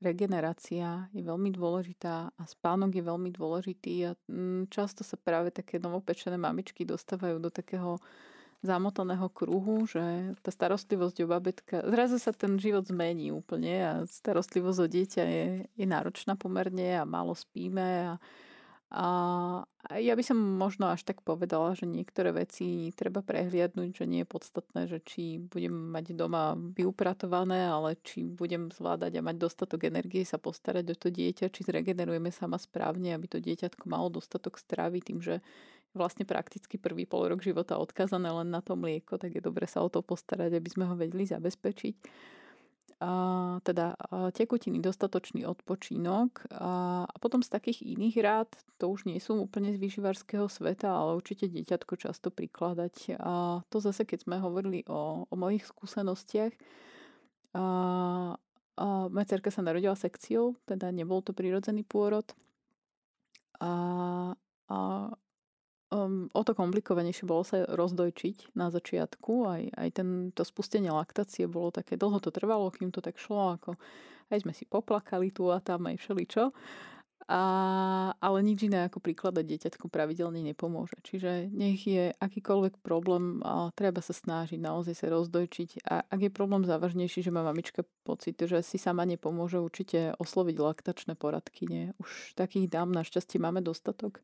regenerácia 0.01 1.05
je 1.13 1.21
veľmi 1.21 1.53
dôležitá 1.53 2.33
a 2.33 2.43
spánok 2.49 2.97
je 2.97 3.03
veľmi 3.05 3.29
dôležitý 3.29 3.93
a 4.09 4.11
mm, 4.25 4.73
často 4.73 5.05
sa 5.05 5.13
práve 5.13 5.53
také 5.53 5.77
novopečené 5.77 6.33
mamičky 6.33 6.81
dostávajú 6.81 7.37
do 7.37 7.53
takého 7.53 8.01
zamotaného 8.65 9.29
kruhu, 9.29 9.85
že 9.85 10.33
tá 10.41 10.49
starostlivosť 10.49 11.17
o 11.21 11.27
babetka, 11.29 11.75
zrazu 11.93 12.17
sa 12.17 12.33
ten 12.33 12.57
život 12.57 12.87
zmení 12.89 13.29
úplne 13.29 13.75
a 13.85 13.93
starostlivosť 14.09 14.79
o 14.81 14.87
dieťa 14.89 15.23
je, 15.29 15.45
je 15.77 15.85
náročná 15.85 16.33
pomerne 16.33 16.97
a 16.97 17.05
málo 17.05 17.37
spíme 17.37 18.17
a 18.17 18.23
a 18.93 19.09
ja 19.97 20.13
by 20.13 20.21
som 20.21 20.37
možno 20.37 20.93
až 20.93 21.01
tak 21.01 21.25
povedala, 21.25 21.73
že 21.73 21.89
niektoré 21.89 22.29
veci 22.29 22.93
treba 22.93 23.25
prehliadnúť, 23.25 23.89
že 23.89 24.05
nie 24.05 24.21
je 24.21 24.29
podstatné, 24.29 24.85
že 24.85 25.01
či 25.01 25.41
budem 25.41 25.73
mať 25.73 26.13
doma 26.13 26.53
vyupratované, 26.53 27.65
ale 27.65 27.97
či 28.05 28.21
budem 28.21 28.69
zvládať 28.69 29.17
a 29.17 29.25
mať 29.25 29.41
dostatok 29.41 29.89
energie 29.89 30.21
sa 30.21 30.37
postarať 30.37 30.93
o 30.93 30.95
to 30.95 31.09
dieťa, 31.09 31.49
či 31.49 31.65
zregenerujeme 31.65 32.29
sama 32.29 32.61
správne, 32.61 33.17
aby 33.17 33.25
to 33.25 33.41
dieťatko 33.41 33.89
malo 33.89 34.13
dostatok 34.13 34.61
stravy 34.61 35.01
tým, 35.01 35.25
že 35.25 35.41
vlastne 35.97 36.21
prakticky 36.21 36.77
prvý 36.77 37.09
pol 37.09 37.33
rok 37.33 37.41
života 37.41 37.81
odkazané 37.81 38.29
len 38.29 38.53
na 38.53 38.61
to 38.61 38.77
mlieko, 38.77 39.17
tak 39.17 39.33
je 39.33 39.41
dobre 39.41 39.65
sa 39.65 39.81
o 39.81 39.89
to 39.89 40.05
postarať, 40.05 40.53
aby 40.53 40.69
sme 40.69 40.85
ho 40.85 40.93
vedeli 40.93 41.25
zabezpečiť 41.25 41.95
teda 43.63 43.95
tekutiny, 44.31 44.79
dostatočný 44.79 45.43
odpočínok 45.47 46.53
a, 46.55 47.03
potom 47.19 47.43
z 47.43 47.49
takých 47.51 47.83
iných 47.83 48.15
rád, 48.23 48.49
to 48.79 48.91
už 48.91 49.07
nie 49.07 49.19
sú 49.19 49.39
úplne 49.39 49.71
z 49.71 49.79
výživarského 49.79 50.47
sveta, 50.47 50.91
ale 50.91 51.19
určite 51.19 51.51
dieťatko 51.51 51.93
často 51.99 52.31
prikladať. 52.31 53.19
A 53.19 53.63
to 53.67 53.77
zase, 53.83 54.03
keď 54.07 54.27
sme 54.27 54.39
hovorili 54.39 54.83
o, 54.87 55.27
o 55.27 55.35
mojich 55.35 55.67
skúsenostiach, 55.67 56.53
a, 57.53 57.65
a 58.79 58.85
moja 59.07 59.27
cerka 59.29 59.53
sa 59.53 59.61
narodila 59.61 59.93
sekciou, 59.93 60.57
teda 60.65 60.89
nebol 60.89 61.21
to 61.21 61.31
prirodzený 61.31 61.85
pôrod. 61.85 62.25
A, 63.61 63.71
a 64.67 64.77
um, 65.93 66.25
o 66.33 66.41
to 66.41 66.57
komplikovanejšie 66.57 67.29
bolo 67.29 67.45
sa 67.45 67.69
rozdojčiť 67.69 68.57
na 68.57 68.73
začiatku. 68.73 69.33
Aj, 69.45 69.63
aj 69.77 69.89
to 70.33 70.41
spustenie 70.41 70.89
laktácie 70.89 71.45
bolo 71.45 71.69
také, 71.69 71.93
dlho 71.93 72.17
to 72.17 72.33
trvalo, 72.33 72.73
kým 72.73 72.89
to 72.89 72.99
tak 72.99 73.21
šlo, 73.21 73.61
ako 73.61 73.77
aj 74.33 74.41
sme 74.41 74.53
si 74.57 74.65
poplakali 74.65 75.29
tu 75.29 75.53
a 75.53 75.61
tam 75.61 75.85
aj 75.85 76.01
všeličo. 76.01 76.49
A, 77.23 77.41
ale 78.19 78.43
nič 78.43 78.67
iné 78.67 78.91
ako 78.91 78.99
prikladať 78.99 79.47
dieťatku 79.47 79.87
pravidelne 79.87 80.43
nepomôže. 80.43 80.99
Čiže 81.07 81.47
nech 81.55 81.87
je 81.87 82.11
akýkoľvek 82.19 82.83
problém, 82.83 83.39
a 83.47 83.71
treba 83.71 84.03
sa 84.03 84.11
snažiť 84.11 84.59
naozaj 84.59 84.91
sa 84.91 85.07
rozdojčiť. 85.07 85.87
A 85.87 86.03
ak 86.03 86.19
je 86.19 86.31
problém 86.35 86.67
závažnejší, 86.67 87.23
že 87.23 87.31
má 87.31 87.39
mamička 87.39 87.87
pocit, 88.03 88.35
že 88.35 88.59
si 88.59 88.75
sama 88.75 89.07
nepomôže, 89.07 89.63
určite 89.63 90.19
osloviť 90.19 90.55
laktačné 90.59 91.15
poradky. 91.15 91.63
Nie? 91.71 91.85
Už 92.03 92.35
takých 92.35 92.67
dám 92.67 92.91
našťastie 92.91 93.39
máme 93.39 93.63
dostatok 93.63 94.19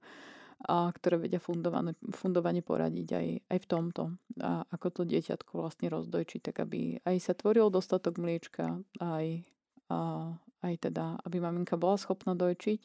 a 0.67 0.91
ktoré 0.91 1.15
vedia 1.15 1.39
fundovane, 1.39 1.95
fundovane 2.11 2.59
poradiť 2.59 3.09
aj, 3.15 3.27
aj 3.47 3.59
v 3.63 3.67
tomto. 3.67 4.03
A 4.43 4.67
ako 4.75 4.87
to 4.91 5.01
dieťatko 5.07 5.55
vlastne 5.55 5.87
rozdojčiť, 5.87 6.51
tak 6.51 6.67
aby 6.67 6.99
aj 7.07 7.15
sa 7.23 7.31
tvoril 7.31 7.71
dostatok 7.71 8.19
mliečka, 8.19 8.83
aj, 8.99 9.47
a, 9.87 9.99
aj 10.59 10.73
teda, 10.83 11.23
aby 11.23 11.39
maminka 11.39 11.79
bola 11.79 11.95
schopná 11.95 12.35
dojčiť. 12.35 12.79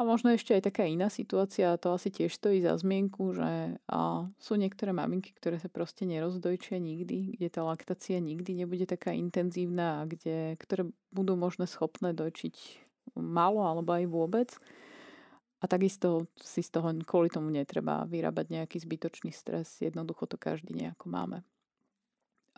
A 0.00 0.08
možno 0.08 0.32
ešte 0.32 0.56
aj 0.56 0.72
taká 0.72 0.88
iná 0.88 1.12
situácia, 1.12 1.74
a 1.74 1.78
to 1.78 1.92
asi 1.92 2.08
tiež 2.08 2.32
stojí 2.32 2.64
za 2.64 2.74
zmienku, 2.78 3.36
že 3.36 3.76
a 3.92 4.26
sú 4.40 4.56
niektoré 4.56 4.94
maminky, 4.94 5.36
ktoré 5.36 5.60
sa 5.60 5.68
proste 5.68 6.08
nerozdojčia 6.08 6.80
nikdy, 6.80 7.36
kde 7.36 7.48
tá 7.52 7.60
laktácia 7.66 8.16
nikdy 8.16 8.56
nebude 8.56 8.88
taká 8.88 9.12
intenzívna 9.12 10.02
a 10.02 10.08
kde, 10.08 10.56
ktoré 10.62 10.88
budú 11.12 11.36
možno 11.36 11.68
schopné 11.68 12.16
dojčiť 12.16 12.54
málo 13.18 13.62
alebo 13.68 13.92
aj 13.92 14.04
vôbec. 14.08 14.48
A 15.62 15.70
takisto 15.70 16.26
si 16.42 16.58
z 16.58 16.74
toho 16.74 16.90
kvôli 17.06 17.30
tomu 17.30 17.46
netreba 17.54 18.02
vyrábať 18.02 18.50
nejaký 18.50 18.82
zbytočný 18.82 19.30
stres. 19.30 19.78
Jednoducho 19.78 20.26
to 20.26 20.34
každý 20.34 20.74
nejako 20.74 21.06
máme. 21.06 21.38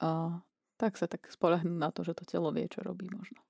A 0.00 0.40
tak 0.80 0.96
sa 0.96 1.05
tak 1.05 1.28
spolahnúť 1.28 1.76
na 1.76 1.92
to, 1.92 2.00
že 2.00 2.16
to 2.16 2.24
telo 2.24 2.48
vie, 2.48 2.64
čo 2.64 2.80
robí 2.80 3.07
možno. 3.12 3.44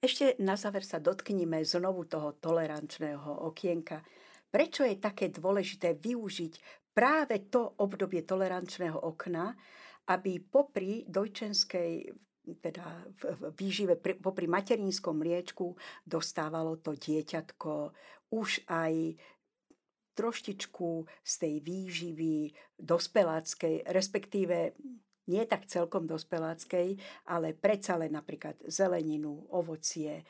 Ešte 0.00 0.34
na 0.42 0.56
záver 0.56 0.82
sa 0.82 0.98
dotknime 0.98 1.62
znovu 1.62 2.08
toho 2.08 2.34
tolerančného 2.34 3.46
okienka. 3.46 4.02
Prečo 4.50 4.82
je 4.82 4.98
také 4.98 5.30
dôležité 5.30 5.94
využiť 5.94 6.82
práve 6.90 7.46
to 7.52 7.78
obdobie 7.78 8.26
tolerančného 8.26 8.98
okna, 8.98 9.54
aby 10.10 10.42
popri 10.42 11.06
dojčenskej 11.06 12.10
teda 12.60 13.04
v 13.20 13.52
výžive 13.54 14.00
popri 14.00 14.48
materinskom 14.48 15.20
mliečku 15.20 15.76
dostávalo 16.02 16.80
to 16.80 16.96
dieťatko 16.96 17.92
už 18.32 18.64
aj 18.70 19.18
troštičku 20.16 21.06
z 21.24 21.32
tej 21.38 21.54
výživy 21.64 22.52
dospeláckej, 22.76 23.88
respektíve 23.88 24.74
nie 25.30 25.44
tak 25.46 25.70
celkom 25.70 26.10
dospeláckej, 26.10 26.98
ale 27.30 27.54
predsa 27.54 27.94
len 27.94 28.12
napríklad 28.18 28.58
zeleninu, 28.66 29.46
ovocie, 29.54 30.26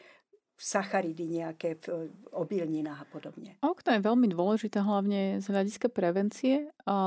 sacharidy 0.60 1.24
nejaké 1.40 1.80
v 1.80 2.12
obilninách 2.36 3.00
a 3.00 3.06
podobne. 3.08 3.56
Okno 3.64 3.96
je 3.96 4.04
veľmi 4.04 4.28
dôležité 4.28 4.84
hlavne 4.84 5.40
z 5.40 5.46
hľadiska 5.48 5.88
prevencie 5.88 6.68
a 6.84 6.98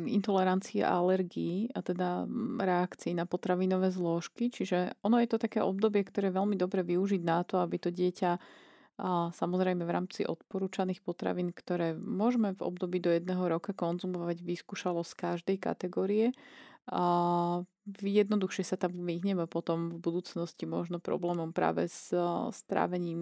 intolerancie 0.00 0.80
a 0.80 0.96
alergií 0.96 1.68
a 1.76 1.84
teda 1.84 2.24
reakcií 2.56 3.12
na 3.12 3.28
potravinové 3.28 3.92
zložky. 3.92 4.48
Čiže 4.48 4.96
ono 5.04 5.20
je 5.20 5.28
to 5.28 5.36
také 5.36 5.60
obdobie, 5.60 6.00
ktoré 6.08 6.32
je 6.32 6.38
veľmi 6.40 6.56
dobre 6.56 6.80
využiť 6.80 7.20
na 7.20 7.44
to, 7.44 7.60
aby 7.60 7.76
to 7.76 7.92
dieťa 7.92 8.40
a 8.98 9.30
samozrejme 9.30 9.86
v 9.86 9.94
rámci 9.94 10.26
odporúčaných 10.26 11.06
potravín, 11.06 11.54
ktoré 11.54 11.94
môžeme 11.94 12.50
v 12.58 12.66
období 12.66 12.98
do 12.98 13.14
jedného 13.14 13.46
roka 13.46 13.70
konzumovať, 13.70 14.42
vyskúšalo 14.42 15.06
z 15.06 15.12
každej 15.14 15.56
kategórie 15.62 16.34
a 16.90 17.62
jednoduchšie 17.96 18.64
sa 18.68 18.76
tam 18.76 18.92
vyhneme 18.92 19.48
potom 19.48 19.96
v 19.96 19.98
budúcnosti 19.98 20.68
možno 20.68 21.00
problémom 21.00 21.56
práve 21.56 21.88
s 21.88 22.12
strávením 22.52 23.20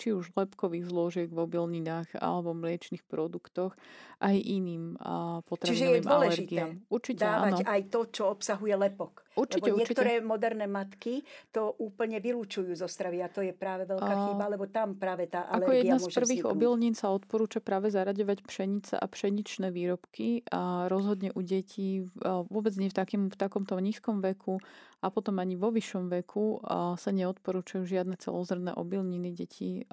či 0.00 0.16
už 0.16 0.32
lepkových 0.32 0.88
zložiek 0.88 1.28
v 1.28 1.44
obilninách 1.44 2.16
alebo 2.16 2.56
mliečných 2.56 3.04
produktoch 3.04 3.76
aj 4.18 4.34
iným 4.34 4.96
potravinovým 5.44 6.08
alergiám. 6.08 6.70
Určite 6.88 7.22
dávať 7.22 7.62
áno. 7.62 7.68
aj 7.68 7.80
to, 7.92 8.00
čo 8.08 8.22
obsahuje 8.32 8.74
lepok. 8.74 9.27
Určite, 9.38 9.70
lebo 9.70 9.78
niektoré 9.78 10.12
určite. 10.18 10.26
moderné 10.26 10.66
matky 10.66 11.22
to 11.54 11.78
úplne 11.78 12.18
vylúčujú 12.18 12.74
zo 12.74 12.90
stravy 12.90 13.22
a 13.22 13.30
to 13.30 13.46
je 13.46 13.54
práve 13.54 13.86
veľká 13.86 14.14
a... 14.14 14.22
chyba, 14.30 14.44
lebo 14.50 14.66
tam 14.66 14.98
práve 14.98 15.30
tá 15.30 15.46
alergia 15.46 15.62
Ako 15.62 15.72
jedna 15.78 15.96
z 16.02 16.06
prvých 16.10 16.42
vzniknúť. 16.42 16.58
obilnín 16.58 16.94
sa 16.98 17.14
odporúča 17.14 17.62
práve 17.62 17.94
zaraďovať 17.94 18.38
pšenica 18.42 18.94
a 18.98 19.06
pšeničné 19.06 19.70
výrobky 19.70 20.42
a 20.50 20.90
rozhodne 20.90 21.30
u 21.32 21.40
detí 21.46 22.02
vôbec 22.50 22.74
nie 22.74 22.90
v, 22.90 22.96
takým, 22.98 23.22
v 23.30 23.36
takomto 23.38 23.78
nízkom 23.78 24.18
veku 24.18 24.58
a 24.98 25.14
potom 25.14 25.38
ani 25.38 25.54
vo 25.54 25.70
vyššom 25.70 26.10
veku 26.10 26.58
sa 26.98 27.10
neodporúčajú 27.14 27.86
žiadne 27.86 28.18
celozrné 28.18 28.74
obilniny. 28.74 29.30
Deti 29.30 29.86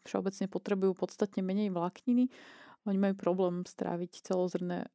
všeobecne 0.00 0.46
potrebujú 0.48 0.96
podstatne 0.96 1.44
menej 1.44 1.68
vlákniny 1.68 2.32
oni 2.86 2.98
majú 3.02 3.14
problém 3.18 3.66
stráviť 3.66 4.22
celozrné, 4.22 4.86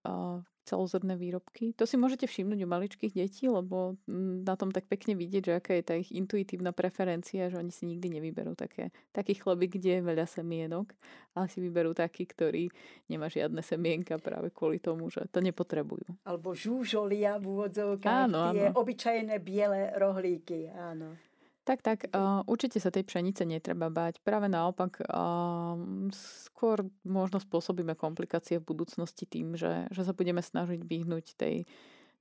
celozrné 0.64 1.18
výrobky. 1.18 1.74
To 1.76 1.90
si 1.90 1.98
môžete 1.98 2.30
všimnúť 2.30 2.60
u 2.64 2.68
maličkých 2.70 3.14
detí, 3.18 3.50
lebo 3.50 3.98
mm, 4.06 4.46
na 4.46 4.54
tom 4.54 4.70
tak 4.70 4.86
pekne 4.86 5.18
vidieť, 5.18 5.44
že 5.44 5.54
aká 5.58 5.72
je 5.78 5.84
tá 5.84 5.96
ich 5.98 6.14
intuitívna 6.14 6.72
preferencia, 6.72 7.50
že 7.50 7.58
oni 7.58 7.74
si 7.74 7.90
nikdy 7.90 8.22
nevyberú 8.22 8.54
také, 8.54 8.94
taký 9.10 9.38
chlebík, 9.38 9.82
kde 9.82 10.00
je 10.00 10.02
veľa 10.06 10.26
semienok, 10.30 10.94
ale 11.34 11.46
si 11.50 11.60
vyberú 11.64 11.98
taký, 11.98 12.30
ktorý 12.30 12.70
nemá 13.10 13.32
žiadne 13.32 13.64
semienka 13.66 14.22
práve 14.22 14.54
kvôli 14.54 14.78
tomu, 14.78 15.10
že 15.10 15.26
to 15.34 15.42
nepotrebujú. 15.42 16.06
Alebo 16.28 16.54
žúžolia 16.54 17.42
v 17.42 17.46
úvodzovkách, 17.58 18.30
áno, 18.30 18.54
tie 18.54 18.70
áno. 18.70 18.78
obyčajné 18.78 19.36
biele 19.42 19.96
rohlíky. 19.98 20.70
Áno. 20.72 21.18
Tak, 21.62 21.86
tak, 21.86 22.10
uh, 22.10 22.42
určite 22.50 22.82
sa 22.82 22.90
tej 22.90 23.06
pšenice 23.06 23.46
netreba 23.46 23.94
báť. 23.94 24.18
Práve 24.26 24.50
naopak, 24.50 24.98
uh, 25.06 25.78
skôr 26.10 26.82
možno 27.06 27.38
spôsobíme 27.38 27.94
komplikácie 27.94 28.58
v 28.58 28.66
budúcnosti 28.66 29.30
tým, 29.30 29.54
že, 29.54 29.86
že 29.94 30.02
sa 30.02 30.18
budeme 30.18 30.42
snažiť 30.42 30.82
vyhnúť 30.82 31.38
tej, 31.38 31.70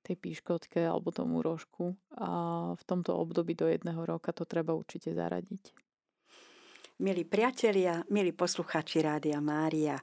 tej 0.05 0.15
píškotke 0.17 0.85
alebo 0.85 1.09
tomu 1.09 1.41
rožku 1.41 1.97
a 2.13 2.29
v 2.77 2.83
tomto 2.85 3.17
období 3.17 3.57
do 3.57 3.65
jedného 3.65 4.05
roka 4.05 4.29
to 4.29 4.45
treba 4.45 4.77
určite 4.77 5.09
zaradiť. 5.09 5.73
Milí 7.01 7.25
priatelia, 7.25 8.05
milí 8.13 8.37
posluchači 8.37 9.01
Rádia 9.01 9.41
Mária, 9.41 9.97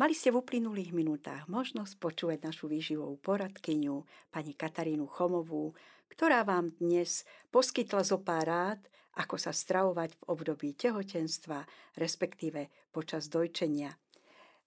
Mali 0.00 0.16
ste 0.16 0.32
v 0.32 0.40
uplynulých 0.40 0.96
minútach 0.96 1.44
možnosť 1.44 2.00
počúvať 2.00 2.48
našu 2.48 2.72
výživovú 2.72 3.20
poradkyňu, 3.20 4.00
pani 4.32 4.56
Katarínu 4.56 5.04
Chomovú, 5.04 5.76
ktorá 6.10 6.42
vám 6.42 6.74
dnes 6.76 7.24
poskytla 7.54 8.02
zo 8.02 8.18
pár 8.20 8.46
rád, 8.46 8.80
ako 9.16 9.38
sa 9.38 9.50
stravovať 9.54 10.18
v 10.18 10.22
období 10.30 10.68
tehotenstva, 10.74 11.66
respektíve 11.98 12.70
počas 12.94 13.26
dojčenia. 13.26 13.94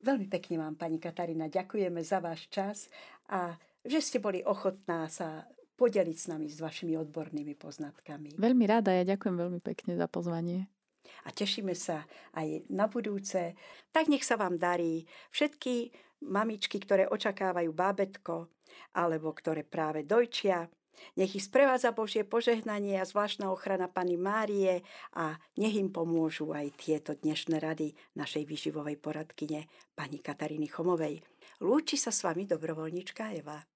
Veľmi 0.04 0.28
pekne 0.28 0.60
vám, 0.60 0.76
pani 0.76 1.00
Katarína, 1.00 1.48
ďakujeme 1.48 2.04
za 2.04 2.20
váš 2.20 2.52
čas 2.52 2.92
a 3.32 3.56
že 3.84 4.00
ste 4.04 4.18
boli 4.20 4.44
ochotná 4.44 5.08
sa 5.08 5.48
podeliť 5.80 6.18
s 6.18 6.26
nami 6.28 6.48
s 6.52 6.60
vašimi 6.60 6.96
odbornými 7.00 7.56
poznatkami. 7.56 8.36
Veľmi 8.36 8.66
rada, 8.68 8.92
ja 8.92 9.04
ďakujem 9.04 9.36
veľmi 9.36 9.60
pekne 9.64 9.96
za 9.96 10.08
pozvanie 10.12 10.68
a 11.24 11.30
tešíme 11.32 11.76
sa 11.76 12.04
aj 12.36 12.68
na 12.72 12.88
budúce. 12.92 13.56
Tak 13.92 14.12
nech 14.12 14.24
sa 14.24 14.36
vám 14.36 14.60
darí 14.60 15.08
všetky 15.32 15.92
mamičky, 16.28 16.80
ktoré 16.80 17.08
očakávajú 17.08 17.72
bábetko 17.72 18.48
alebo 18.96 19.32
ktoré 19.36 19.64
práve 19.64 20.04
dojčia. 20.04 20.68
Nech 21.18 21.34
ich 21.34 21.46
sprevádza 21.46 21.94
Božie 21.94 22.24
požehnanie 22.26 23.02
a 23.02 23.08
zvláštna 23.08 23.50
ochrana 23.50 23.90
Pany 23.90 24.18
Márie 24.18 24.86
a 25.14 25.38
nech 25.58 25.76
im 25.76 25.90
pomôžu 25.90 26.54
aj 26.54 26.74
tieto 26.78 27.12
dnešné 27.18 27.58
rady 27.58 27.98
našej 28.18 28.44
výživovej 28.46 28.98
poradkyne 29.02 29.68
pani 29.98 30.20
Kataríny 30.22 30.70
Chomovej. 30.70 31.22
Lúči 31.64 31.96
sa 31.96 32.12
s 32.12 32.22
vami 32.26 32.44
dobrovoľnička 32.50 33.34
Eva. 33.34 33.73